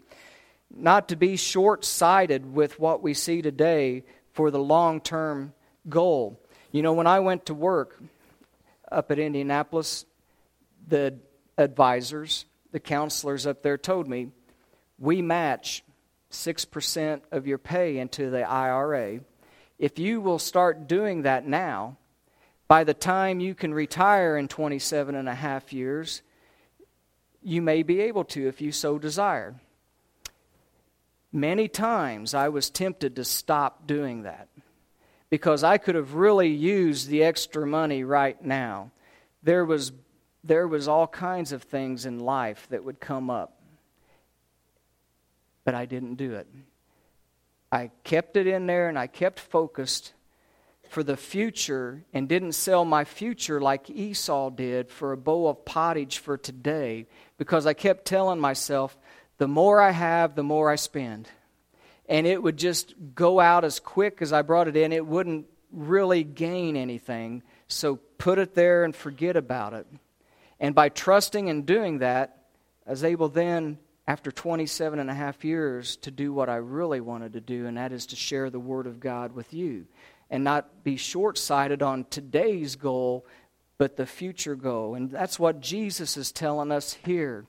Not 0.69 1.09
to 1.09 1.15
be 1.15 1.37
short 1.37 1.85
sighted 1.85 2.53
with 2.53 2.79
what 2.79 3.01
we 3.01 3.13
see 3.13 3.41
today 3.41 4.03
for 4.33 4.51
the 4.51 4.59
long 4.59 5.01
term 5.01 5.53
goal. 5.89 6.40
You 6.71 6.81
know, 6.81 6.93
when 6.93 7.07
I 7.07 7.19
went 7.19 7.47
to 7.47 7.53
work 7.53 8.01
up 8.89 9.12
at 9.12 9.19
Indianapolis, 9.19 10.05
the 10.88 11.15
advisors, 11.57 12.45
the 12.71 12.79
counselors 12.79 13.45
up 13.45 13.62
there 13.62 13.77
told 13.77 14.07
me, 14.07 14.29
we 14.97 15.21
match 15.21 15.84
6% 16.31 17.21
of 17.31 17.45
your 17.45 17.57
pay 17.57 17.97
into 17.97 18.29
the 18.29 18.49
IRA. 18.49 19.19
If 19.79 19.99
you 19.99 20.21
will 20.21 20.39
start 20.39 20.88
doing 20.88 21.23
that 21.23 21.45
now, 21.45 21.97
by 22.69 22.86
the 22.86 22.93
time 22.93 23.41
you 23.41 23.53
can 23.53 23.73
retire 23.73 24.38
in 24.38 24.47
27 24.47 25.13
and 25.13 25.27
a 25.27 25.36
half 25.36 25.73
years, 25.73 26.21
you 27.43 27.62
may 27.62 27.84
be 27.84 27.99
able 27.99 28.23
to 28.23 28.47
if 28.47 28.62
you 28.62 28.71
so 28.71 28.97
desire. 28.97 29.55
Many 31.34 31.67
times 31.67 32.34
I 32.34 32.47
was 32.47 32.69
tempted 32.69 33.17
to 33.17 33.25
stop 33.25 33.88
doing 33.88 34.23
that 34.23 34.47
because 35.31 35.63
I 35.63 35.77
could 35.77 35.95
have 35.95 36.13
really 36.13 36.49
used 36.49 37.07
the 37.07 37.23
extra 37.23 37.65
money 37.65 38.03
right 38.03 38.39
now. 38.43 38.91
There 39.41 39.65
was, 39.65 39.93
there 40.43 40.67
was 40.67 40.87
all 40.87 41.07
kinds 41.07 41.53
of 41.53 41.63
things 41.63 42.05
in 42.05 42.19
life 42.19 42.67
that 42.69 42.83
would 42.83 42.99
come 42.99 43.29
up, 43.29 43.57
but 45.63 45.73
I 45.73 45.85
didn't 45.85 46.15
do 46.15 46.35
it. 46.35 46.47
I 47.71 47.91
kept 48.03 48.35
it 48.35 48.45
in 48.45 48.67
there 48.67 48.89
and 48.89 48.99
I 48.99 49.07
kept 49.07 49.39
focused 49.39 50.11
for 50.89 51.01
the 51.01 51.15
future 51.15 52.03
and 52.13 52.27
didn't 52.27 52.51
sell 52.51 52.83
my 52.83 53.05
future 53.05 53.61
like 53.61 53.89
Esau 53.89 54.49
did 54.49 54.91
for 54.91 55.13
a 55.13 55.17
bowl 55.17 55.47
of 55.47 55.63
pottage 55.63 56.17
for 56.17 56.37
today 56.37 57.07
because 57.37 57.65
I 57.65 57.73
kept 57.73 58.03
telling 58.03 58.41
myself, 58.41 58.97
the 59.37 59.47
more 59.47 59.79
I 59.79 59.91
have, 59.91 60.35
the 60.35 60.43
more 60.43 60.69
I 60.69 60.75
spend 60.75 61.29
and 62.12 62.28
it 62.28 62.43
would 62.43 62.58
just 62.58 62.93
go 63.15 63.39
out 63.39 63.63
as 63.63 63.80
quick 63.80 64.21
as 64.21 64.34
I 64.34 64.41
brought 64.41 64.67
it 64.67 64.76
in. 64.76 64.91
It 64.91 65.08
wouldn't 65.08 65.45
really 65.71 66.26
gain 66.26 66.76
anything. 66.76 67.41
So 67.69 67.95
put 68.17 68.38
it 68.38 68.54
there 68.54 68.84
and 68.84 68.93
forget 68.93 69.38
about 69.38 69.74
it. 69.74 69.88
And 70.60 70.76
by 70.76 70.89
trusting 70.89 71.50
and 71.50 71.65
doing 71.65 72.00
that, 72.00 72.38
I 72.86 72.89
was 72.89 73.06
able 73.06 73.30
then, 73.30 73.80
after 74.06 74.30
27 74.30 75.00
and 75.00 75.10
a 75.10 75.13
half 75.13 75.45
years, 75.45 75.95
to 75.97 76.12
do 76.12 76.34
what 76.34 76.50
I 76.50 76.58
really 76.58 77.00
wanted 77.00 77.32
to 77.34 77.39
do, 77.39 77.65
and 77.65 77.78
that 77.78 77.93
is 77.93 78.08
to 78.08 78.17
share 78.17 78.50
the 78.50 78.60
Word 78.60 78.88
of 78.88 79.00
God 79.00 79.32
with 79.32 79.54
you 79.54 79.86
and 80.30 80.43
not 80.43 80.84
be 80.84 80.97
short 80.97 81.38
sighted 81.38 81.82
on 81.82 82.04
today's 82.10 82.76
goal, 82.76 83.26
but 83.78 83.95
the 83.95 84.06
future 84.06 84.56
goal. 84.56 84.95
And 84.95 85.10
that's 85.10 85.39
what 85.39 85.62
Jesus 85.62 86.17
is 86.17 86.34
telling 86.34 86.74
us 86.74 86.91
here. 87.06 87.45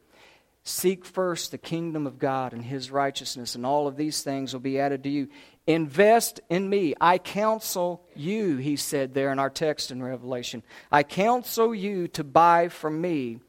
Seek 0.64 1.05
first 1.05 1.51
the 1.51 1.59
kingdom 1.59 2.07
of 2.07 2.18
God 2.18 2.53
and 2.53 2.64
his 2.64 2.90
righteousness, 2.90 3.57
and 3.57 3.66
all 3.66 3.88
of 3.88 3.96
these 3.96 4.22
things 4.22 4.53
will 4.53 4.61
be 4.61 4.79
added 4.79 5.03
to 5.03 5.09
you. 5.09 5.29
Invest 5.66 6.40
in 6.48 6.68
me. 6.68 6.94
I 7.01 7.18
counsel 7.18 8.05
you, 8.14 8.57
he 8.59 8.77
said 8.77 9.12
there 9.12 9.33
in 9.33 9.38
our 9.38 9.51
text 9.51 9.90
in 9.90 10.03
Revelation. 10.03 10.62
I 10.90 11.03
counsel 11.03 11.75
you 11.75 12.07
to 12.09 12.22
buy 12.22 12.68
from 12.68 13.01
me 13.01 13.40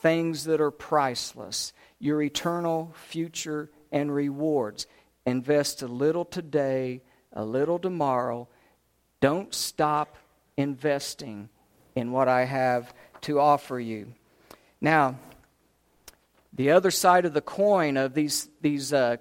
things 0.00 0.44
that 0.44 0.60
are 0.60 0.70
priceless, 0.70 1.72
your 1.98 2.20
eternal 2.20 2.94
future 2.94 3.70
and 3.92 4.12
rewards. 4.12 4.86
Invest 5.26 5.82
a 5.82 5.86
little 5.86 6.24
today, 6.24 7.02
a 7.32 7.44
little 7.44 7.78
tomorrow. 7.78 8.48
Don't 9.20 9.54
stop 9.54 10.16
investing 10.56 11.48
in 11.94 12.10
what 12.10 12.26
I 12.26 12.44
have 12.44 12.92
to 13.22 13.38
offer 13.38 13.78
you. 13.78 14.14
Now, 14.80 15.16
the 16.52 16.70
other 16.70 16.90
side 16.90 17.24
of 17.24 17.34
the 17.34 17.40
coin 17.40 17.96
of 17.96 18.14
these, 18.14 18.48
these 18.60 18.92
uh, 18.92 19.16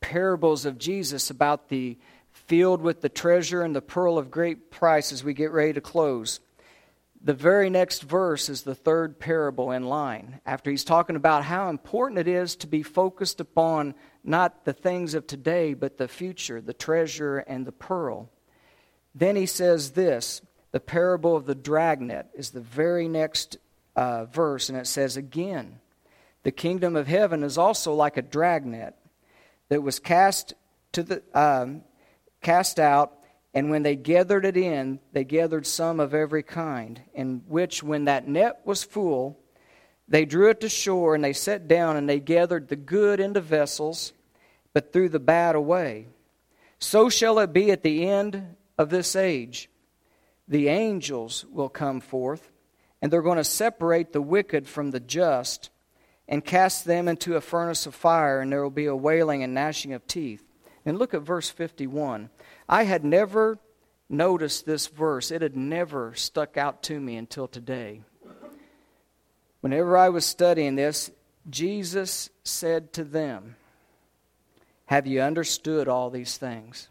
parables 0.00 0.64
of 0.64 0.78
Jesus 0.78 1.30
about 1.30 1.68
the 1.68 1.98
field 2.30 2.82
with 2.82 3.00
the 3.00 3.08
treasure 3.08 3.62
and 3.62 3.74
the 3.74 3.82
pearl 3.82 4.18
of 4.18 4.30
great 4.30 4.70
price 4.70 5.12
as 5.12 5.22
we 5.22 5.34
get 5.34 5.52
ready 5.52 5.72
to 5.72 5.80
close. 5.80 6.40
The 7.20 7.34
very 7.34 7.68
next 7.68 8.02
verse 8.02 8.48
is 8.48 8.62
the 8.62 8.76
third 8.76 9.18
parable 9.18 9.72
in 9.72 9.84
line. 9.84 10.40
After 10.46 10.70
he's 10.70 10.84
talking 10.84 11.16
about 11.16 11.44
how 11.44 11.68
important 11.68 12.20
it 12.20 12.28
is 12.28 12.54
to 12.56 12.66
be 12.66 12.82
focused 12.82 13.40
upon 13.40 13.94
not 14.22 14.64
the 14.64 14.72
things 14.72 15.14
of 15.14 15.26
today, 15.26 15.74
but 15.74 15.98
the 15.98 16.06
future, 16.06 16.60
the 16.60 16.72
treasure 16.72 17.38
and 17.38 17.66
the 17.66 17.72
pearl. 17.72 18.30
Then 19.14 19.34
he 19.34 19.46
says 19.46 19.92
this 19.92 20.42
the 20.70 20.80
parable 20.80 21.34
of 21.34 21.46
the 21.46 21.54
dragnet 21.54 22.28
is 22.34 22.50
the 22.50 22.60
very 22.60 23.08
next 23.08 23.56
uh, 23.96 24.26
verse, 24.26 24.68
and 24.68 24.78
it 24.78 24.86
says 24.86 25.16
again, 25.16 25.80
The 26.48 26.52
kingdom 26.52 26.96
of 26.96 27.06
heaven 27.06 27.42
is 27.42 27.58
also 27.58 27.92
like 27.92 28.16
a 28.16 28.22
dragnet 28.22 28.94
that 29.68 29.82
was 29.82 29.98
cast 29.98 30.54
to 30.92 31.02
the 31.02 31.22
um, 31.34 31.82
cast 32.40 32.80
out 32.80 33.12
and 33.52 33.68
when 33.68 33.82
they 33.82 33.96
gathered 33.96 34.46
it 34.46 34.56
in, 34.56 34.98
they 35.12 35.24
gathered 35.24 35.66
some 35.66 36.00
of 36.00 36.14
every 36.14 36.42
kind, 36.42 37.02
in 37.12 37.42
which, 37.48 37.82
when 37.82 38.06
that 38.06 38.26
net 38.26 38.62
was 38.64 38.82
full, 38.82 39.38
they 40.08 40.24
drew 40.24 40.48
it 40.48 40.62
to 40.62 40.70
shore, 40.70 41.14
and 41.14 41.22
they 41.22 41.34
sat 41.34 41.68
down, 41.68 41.98
and 41.98 42.08
they 42.08 42.18
gathered 42.18 42.68
the 42.68 42.76
good 42.76 43.20
into 43.20 43.42
vessels, 43.42 44.14
but 44.72 44.90
threw 44.90 45.10
the 45.10 45.20
bad 45.20 45.54
away. 45.54 46.06
So 46.78 47.10
shall 47.10 47.40
it 47.40 47.52
be 47.52 47.70
at 47.72 47.82
the 47.82 48.08
end 48.08 48.56
of 48.78 48.88
this 48.88 49.14
age. 49.14 49.68
The 50.48 50.68
angels 50.68 51.44
will 51.52 51.68
come 51.68 52.00
forth, 52.00 52.50
and 53.02 53.12
they're 53.12 53.20
going 53.20 53.36
to 53.36 53.44
separate 53.44 54.14
the 54.14 54.22
wicked 54.22 54.66
from 54.66 54.92
the 54.92 55.00
just, 55.00 55.68
and 56.28 56.44
cast 56.44 56.84
them 56.84 57.08
into 57.08 57.36
a 57.36 57.40
furnace 57.40 57.86
of 57.86 57.94
fire, 57.94 58.40
and 58.40 58.52
there 58.52 58.62
will 58.62 58.70
be 58.70 58.86
a 58.86 58.94
wailing 58.94 59.42
and 59.42 59.54
gnashing 59.54 59.94
of 59.94 60.06
teeth. 60.06 60.44
And 60.84 60.98
look 60.98 61.14
at 61.14 61.22
verse 61.22 61.48
51. 61.48 62.28
I 62.68 62.84
had 62.84 63.04
never 63.04 63.58
noticed 64.10 64.66
this 64.66 64.86
verse, 64.86 65.30
it 65.30 65.42
had 65.42 65.56
never 65.56 66.14
stuck 66.14 66.56
out 66.56 66.82
to 66.84 66.98
me 66.98 67.16
until 67.16 67.46
today. 67.46 68.02
Whenever 69.60 69.96
I 69.96 70.08
was 70.08 70.24
studying 70.24 70.76
this, 70.76 71.10
Jesus 71.48 72.30
said 72.44 72.92
to 72.94 73.04
them, 73.04 73.56
Have 74.86 75.06
you 75.06 75.20
understood 75.20 75.88
all 75.88 76.10
these 76.10 76.36
things? 76.36 76.88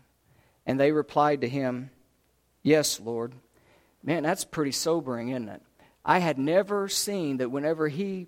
And 0.66 0.80
they 0.80 0.92
replied 0.92 1.42
to 1.42 1.50
him, 1.50 1.92
Yes, 2.62 3.00
Lord. 3.00 3.34
Man, 4.04 4.24
that's 4.24 4.46
pretty 4.46 4.72
sobering, 4.72 5.30
isn't 5.30 5.50
it? 5.50 5.62
I 6.04 6.20
had 6.20 6.38
never 6.38 6.88
seen 6.88 7.38
that 7.38 7.52
whenever 7.52 7.88
he 7.88 8.28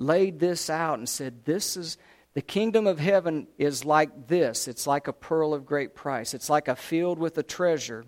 laid 0.00 0.40
this 0.40 0.70
out 0.70 0.98
and 0.98 1.08
said, 1.08 1.44
This 1.44 1.76
is 1.76 1.98
the 2.34 2.42
kingdom 2.42 2.86
of 2.86 2.98
heaven 2.98 3.46
is 3.58 3.84
like 3.84 4.28
this 4.28 4.66
it's 4.66 4.86
like 4.86 5.08
a 5.08 5.12
pearl 5.12 5.54
of 5.54 5.66
great 5.66 5.94
price, 5.94 6.34
it's 6.34 6.50
like 6.50 6.68
a 6.68 6.74
field 6.74 7.18
with 7.18 7.38
a 7.38 7.42
treasure. 7.42 8.06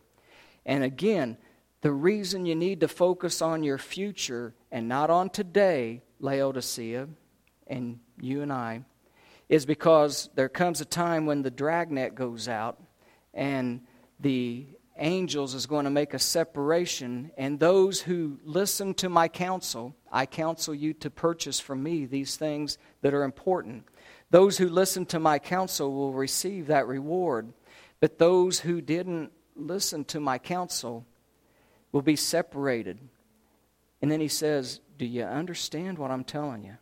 And 0.64 0.82
again, 0.82 1.36
the 1.80 1.92
reason 1.92 2.46
you 2.46 2.54
need 2.54 2.80
to 2.80 2.88
focus 2.88 3.42
on 3.42 3.64
your 3.64 3.78
future 3.78 4.54
and 4.70 4.88
not 4.88 5.10
on 5.10 5.28
today, 5.28 6.02
Laodicea, 6.20 7.08
and 7.66 7.98
you 8.20 8.42
and 8.42 8.52
I, 8.52 8.84
is 9.48 9.66
because 9.66 10.30
there 10.36 10.48
comes 10.48 10.80
a 10.80 10.84
time 10.84 11.26
when 11.26 11.42
the 11.42 11.50
dragnet 11.50 12.14
goes 12.14 12.46
out 12.46 12.80
and 13.34 13.80
the 14.20 14.66
angels 15.02 15.54
is 15.54 15.66
going 15.66 15.84
to 15.84 15.90
make 15.90 16.14
a 16.14 16.18
separation, 16.18 17.30
and 17.36 17.58
those 17.58 18.00
who 18.00 18.38
listen 18.44 18.94
to 18.94 19.08
my 19.08 19.28
counsel, 19.28 19.94
I 20.10 20.24
counsel 20.26 20.74
you 20.74 20.94
to 20.94 21.10
purchase 21.10 21.60
from 21.60 21.82
me 21.82 22.06
these 22.06 22.36
things 22.36 22.78
that 23.02 23.12
are 23.12 23.24
important. 23.24 23.84
Those 24.30 24.56
who 24.56 24.68
listen 24.68 25.04
to 25.06 25.18
my 25.18 25.38
counsel 25.38 25.92
will 25.92 26.12
receive 26.12 26.68
that 26.68 26.86
reward, 26.86 27.52
but 28.00 28.18
those 28.18 28.60
who 28.60 28.80
didn't 28.80 29.32
listen 29.56 30.04
to 30.06 30.20
my 30.20 30.38
counsel 30.38 31.04
will 31.90 32.02
be 32.02 32.16
separated. 32.16 32.98
And 34.00 34.10
then 34.10 34.20
he 34.20 34.28
says, 34.28 34.80
Do 34.98 35.04
you 35.04 35.24
understand 35.24 35.98
what 35.98 36.10
I'm 36.10 36.24
telling 36.24 36.64
you? 36.64 36.78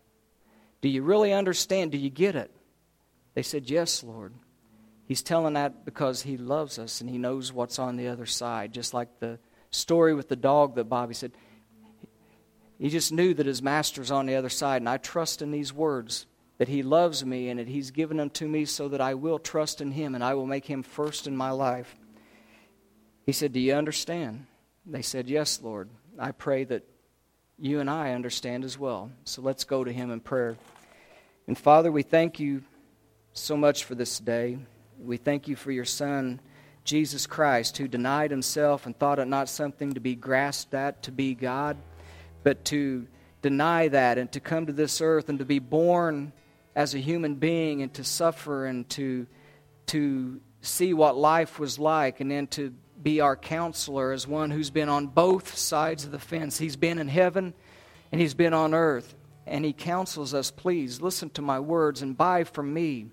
Do 0.80 0.88
you 0.88 1.02
really 1.02 1.32
understand? 1.32 1.92
Do 1.92 1.98
you 1.98 2.10
get 2.10 2.36
it? 2.36 2.50
They 3.34 3.42
said, 3.42 3.68
Yes, 3.68 4.04
Lord. 4.04 4.34
He's 5.10 5.22
telling 5.22 5.54
that 5.54 5.84
because 5.84 6.22
he 6.22 6.36
loves 6.36 6.78
us 6.78 7.00
and 7.00 7.10
he 7.10 7.18
knows 7.18 7.52
what's 7.52 7.80
on 7.80 7.96
the 7.96 8.06
other 8.06 8.26
side. 8.26 8.72
Just 8.72 8.94
like 8.94 9.18
the 9.18 9.40
story 9.72 10.14
with 10.14 10.28
the 10.28 10.36
dog 10.36 10.76
that 10.76 10.84
Bobby 10.84 11.14
said. 11.14 11.32
He 12.78 12.90
just 12.90 13.10
knew 13.10 13.34
that 13.34 13.44
his 13.44 13.60
master's 13.60 14.12
on 14.12 14.26
the 14.26 14.36
other 14.36 14.48
side, 14.48 14.82
and 14.82 14.88
I 14.88 14.98
trust 14.98 15.42
in 15.42 15.50
these 15.50 15.72
words 15.72 16.26
that 16.58 16.68
He 16.68 16.84
loves 16.84 17.24
me 17.24 17.48
and 17.48 17.58
that 17.58 17.66
He's 17.66 17.90
given 17.90 18.18
them 18.18 18.30
to 18.30 18.46
me 18.46 18.66
so 18.66 18.86
that 18.86 19.00
I 19.00 19.14
will 19.14 19.40
trust 19.40 19.80
in 19.80 19.90
Him 19.90 20.14
and 20.14 20.22
I 20.22 20.34
will 20.34 20.46
make 20.46 20.64
Him 20.64 20.84
first 20.84 21.26
in 21.26 21.36
my 21.36 21.50
life. 21.50 21.92
He 23.26 23.32
said, 23.32 23.52
Do 23.52 23.58
you 23.58 23.74
understand? 23.74 24.46
They 24.86 25.02
said, 25.02 25.28
Yes, 25.28 25.60
Lord. 25.60 25.88
I 26.20 26.30
pray 26.30 26.62
that 26.62 26.84
you 27.58 27.80
and 27.80 27.90
I 27.90 28.12
understand 28.12 28.62
as 28.62 28.78
well. 28.78 29.10
So 29.24 29.42
let's 29.42 29.64
go 29.64 29.82
to 29.82 29.92
Him 29.92 30.12
in 30.12 30.20
prayer. 30.20 30.56
And 31.48 31.58
Father, 31.58 31.90
we 31.90 32.04
thank 32.04 32.38
you 32.38 32.62
so 33.32 33.56
much 33.56 33.82
for 33.82 33.96
this 33.96 34.20
day. 34.20 34.58
We 35.02 35.16
thank 35.16 35.48
you 35.48 35.56
for 35.56 35.72
your 35.72 35.84
Son, 35.84 36.40
Jesus 36.84 37.26
Christ, 37.26 37.78
who 37.78 37.88
denied 37.88 38.30
himself 38.30 38.86
and 38.86 38.98
thought 38.98 39.18
it 39.18 39.28
not 39.28 39.48
something 39.48 39.94
to 39.94 40.00
be 40.00 40.14
grasped 40.14 40.74
at 40.74 41.02
to 41.04 41.12
be 41.12 41.34
God, 41.34 41.76
but 42.42 42.64
to 42.66 43.06
deny 43.42 43.88
that 43.88 44.18
and 44.18 44.30
to 44.32 44.40
come 44.40 44.66
to 44.66 44.72
this 44.72 45.00
earth 45.00 45.28
and 45.28 45.38
to 45.38 45.44
be 45.44 45.58
born 45.58 46.32
as 46.74 46.94
a 46.94 46.98
human 46.98 47.34
being 47.34 47.82
and 47.82 47.92
to 47.94 48.04
suffer 48.04 48.66
and 48.66 48.88
to, 48.90 49.26
to 49.86 50.40
see 50.60 50.92
what 50.94 51.16
life 51.16 51.58
was 51.58 51.78
like 51.78 52.20
and 52.20 52.30
then 52.30 52.46
to 52.48 52.72
be 53.02 53.20
our 53.20 53.36
counselor 53.36 54.12
as 54.12 54.26
one 54.26 54.50
who's 54.50 54.70
been 54.70 54.88
on 54.88 55.06
both 55.06 55.56
sides 55.56 56.04
of 56.04 56.10
the 56.10 56.18
fence. 56.18 56.58
He's 56.58 56.76
been 56.76 56.98
in 56.98 57.08
heaven 57.08 57.54
and 58.12 58.20
he's 58.20 58.34
been 58.34 58.52
on 58.52 58.74
earth. 58.74 59.14
And 59.46 59.64
he 59.64 59.72
counsels 59.72 60.32
us, 60.32 60.50
please 60.50 61.00
listen 61.00 61.30
to 61.30 61.42
my 61.42 61.58
words 61.58 62.02
and 62.02 62.16
buy 62.16 62.44
from 62.44 62.72
me, 62.72 63.06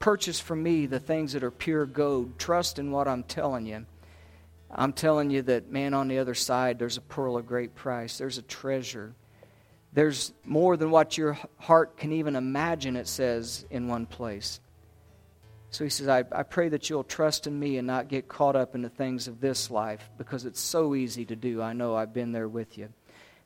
purchase 0.00 0.40
from 0.40 0.62
me 0.62 0.86
the 0.86 0.98
things 0.98 1.34
that 1.34 1.44
are 1.44 1.50
pure 1.50 1.86
gold. 1.86 2.38
Trust 2.38 2.78
in 2.78 2.90
what 2.90 3.06
I'm 3.06 3.22
telling 3.22 3.66
you. 3.66 3.86
I'm 4.72 4.92
telling 4.92 5.30
you 5.30 5.42
that, 5.42 5.70
man, 5.70 5.94
on 5.94 6.08
the 6.08 6.18
other 6.18 6.34
side, 6.34 6.78
there's 6.78 6.96
a 6.96 7.02
pearl 7.02 7.36
of 7.36 7.46
great 7.46 7.74
price, 7.74 8.18
there's 8.18 8.38
a 8.38 8.42
treasure. 8.42 9.14
There's 9.92 10.32
more 10.44 10.76
than 10.76 10.92
what 10.92 11.18
your 11.18 11.36
heart 11.58 11.96
can 11.96 12.12
even 12.12 12.36
imagine, 12.36 12.94
it 12.94 13.08
says 13.08 13.66
in 13.70 13.88
one 13.88 14.06
place. 14.06 14.60
So 15.70 15.82
he 15.82 15.90
says, 15.90 16.06
I, 16.06 16.20
I 16.30 16.44
pray 16.44 16.68
that 16.68 16.88
you'll 16.88 17.02
trust 17.02 17.48
in 17.48 17.58
me 17.58 17.76
and 17.76 17.88
not 17.88 18.08
get 18.08 18.28
caught 18.28 18.54
up 18.54 18.76
in 18.76 18.82
the 18.82 18.88
things 18.88 19.26
of 19.26 19.40
this 19.40 19.68
life 19.68 20.08
because 20.16 20.44
it's 20.44 20.60
so 20.60 20.94
easy 20.94 21.24
to 21.24 21.34
do. 21.34 21.60
I 21.60 21.72
know 21.72 21.96
I've 21.96 22.14
been 22.14 22.30
there 22.30 22.48
with 22.48 22.78
you. 22.78 22.88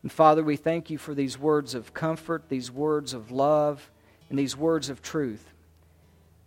And 0.02 0.12
Father, 0.12 0.44
we 0.44 0.56
thank 0.56 0.90
you 0.90 0.98
for 0.98 1.14
these 1.14 1.38
words 1.38 1.74
of 1.74 1.94
comfort, 1.94 2.50
these 2.50 2.70
words 2.70 3.14
of 3.14 3.30
love, 3.30 3.90
and 4.28 4.38
these 4.38 4.54
words 4.54 4.90
of 4.90 5.00
truth. 5.00 5.53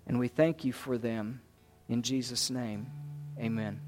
And 0.08 0.20
we 0.20 0.30
thank 0.30 0.64
you 0.64 0.74
for 0.74 0.98
them. 0.98 1.42
In 1.90 2.02
Jesus' 2.02 2.50
name, 2.50 2.88
amen. 3.40 3.82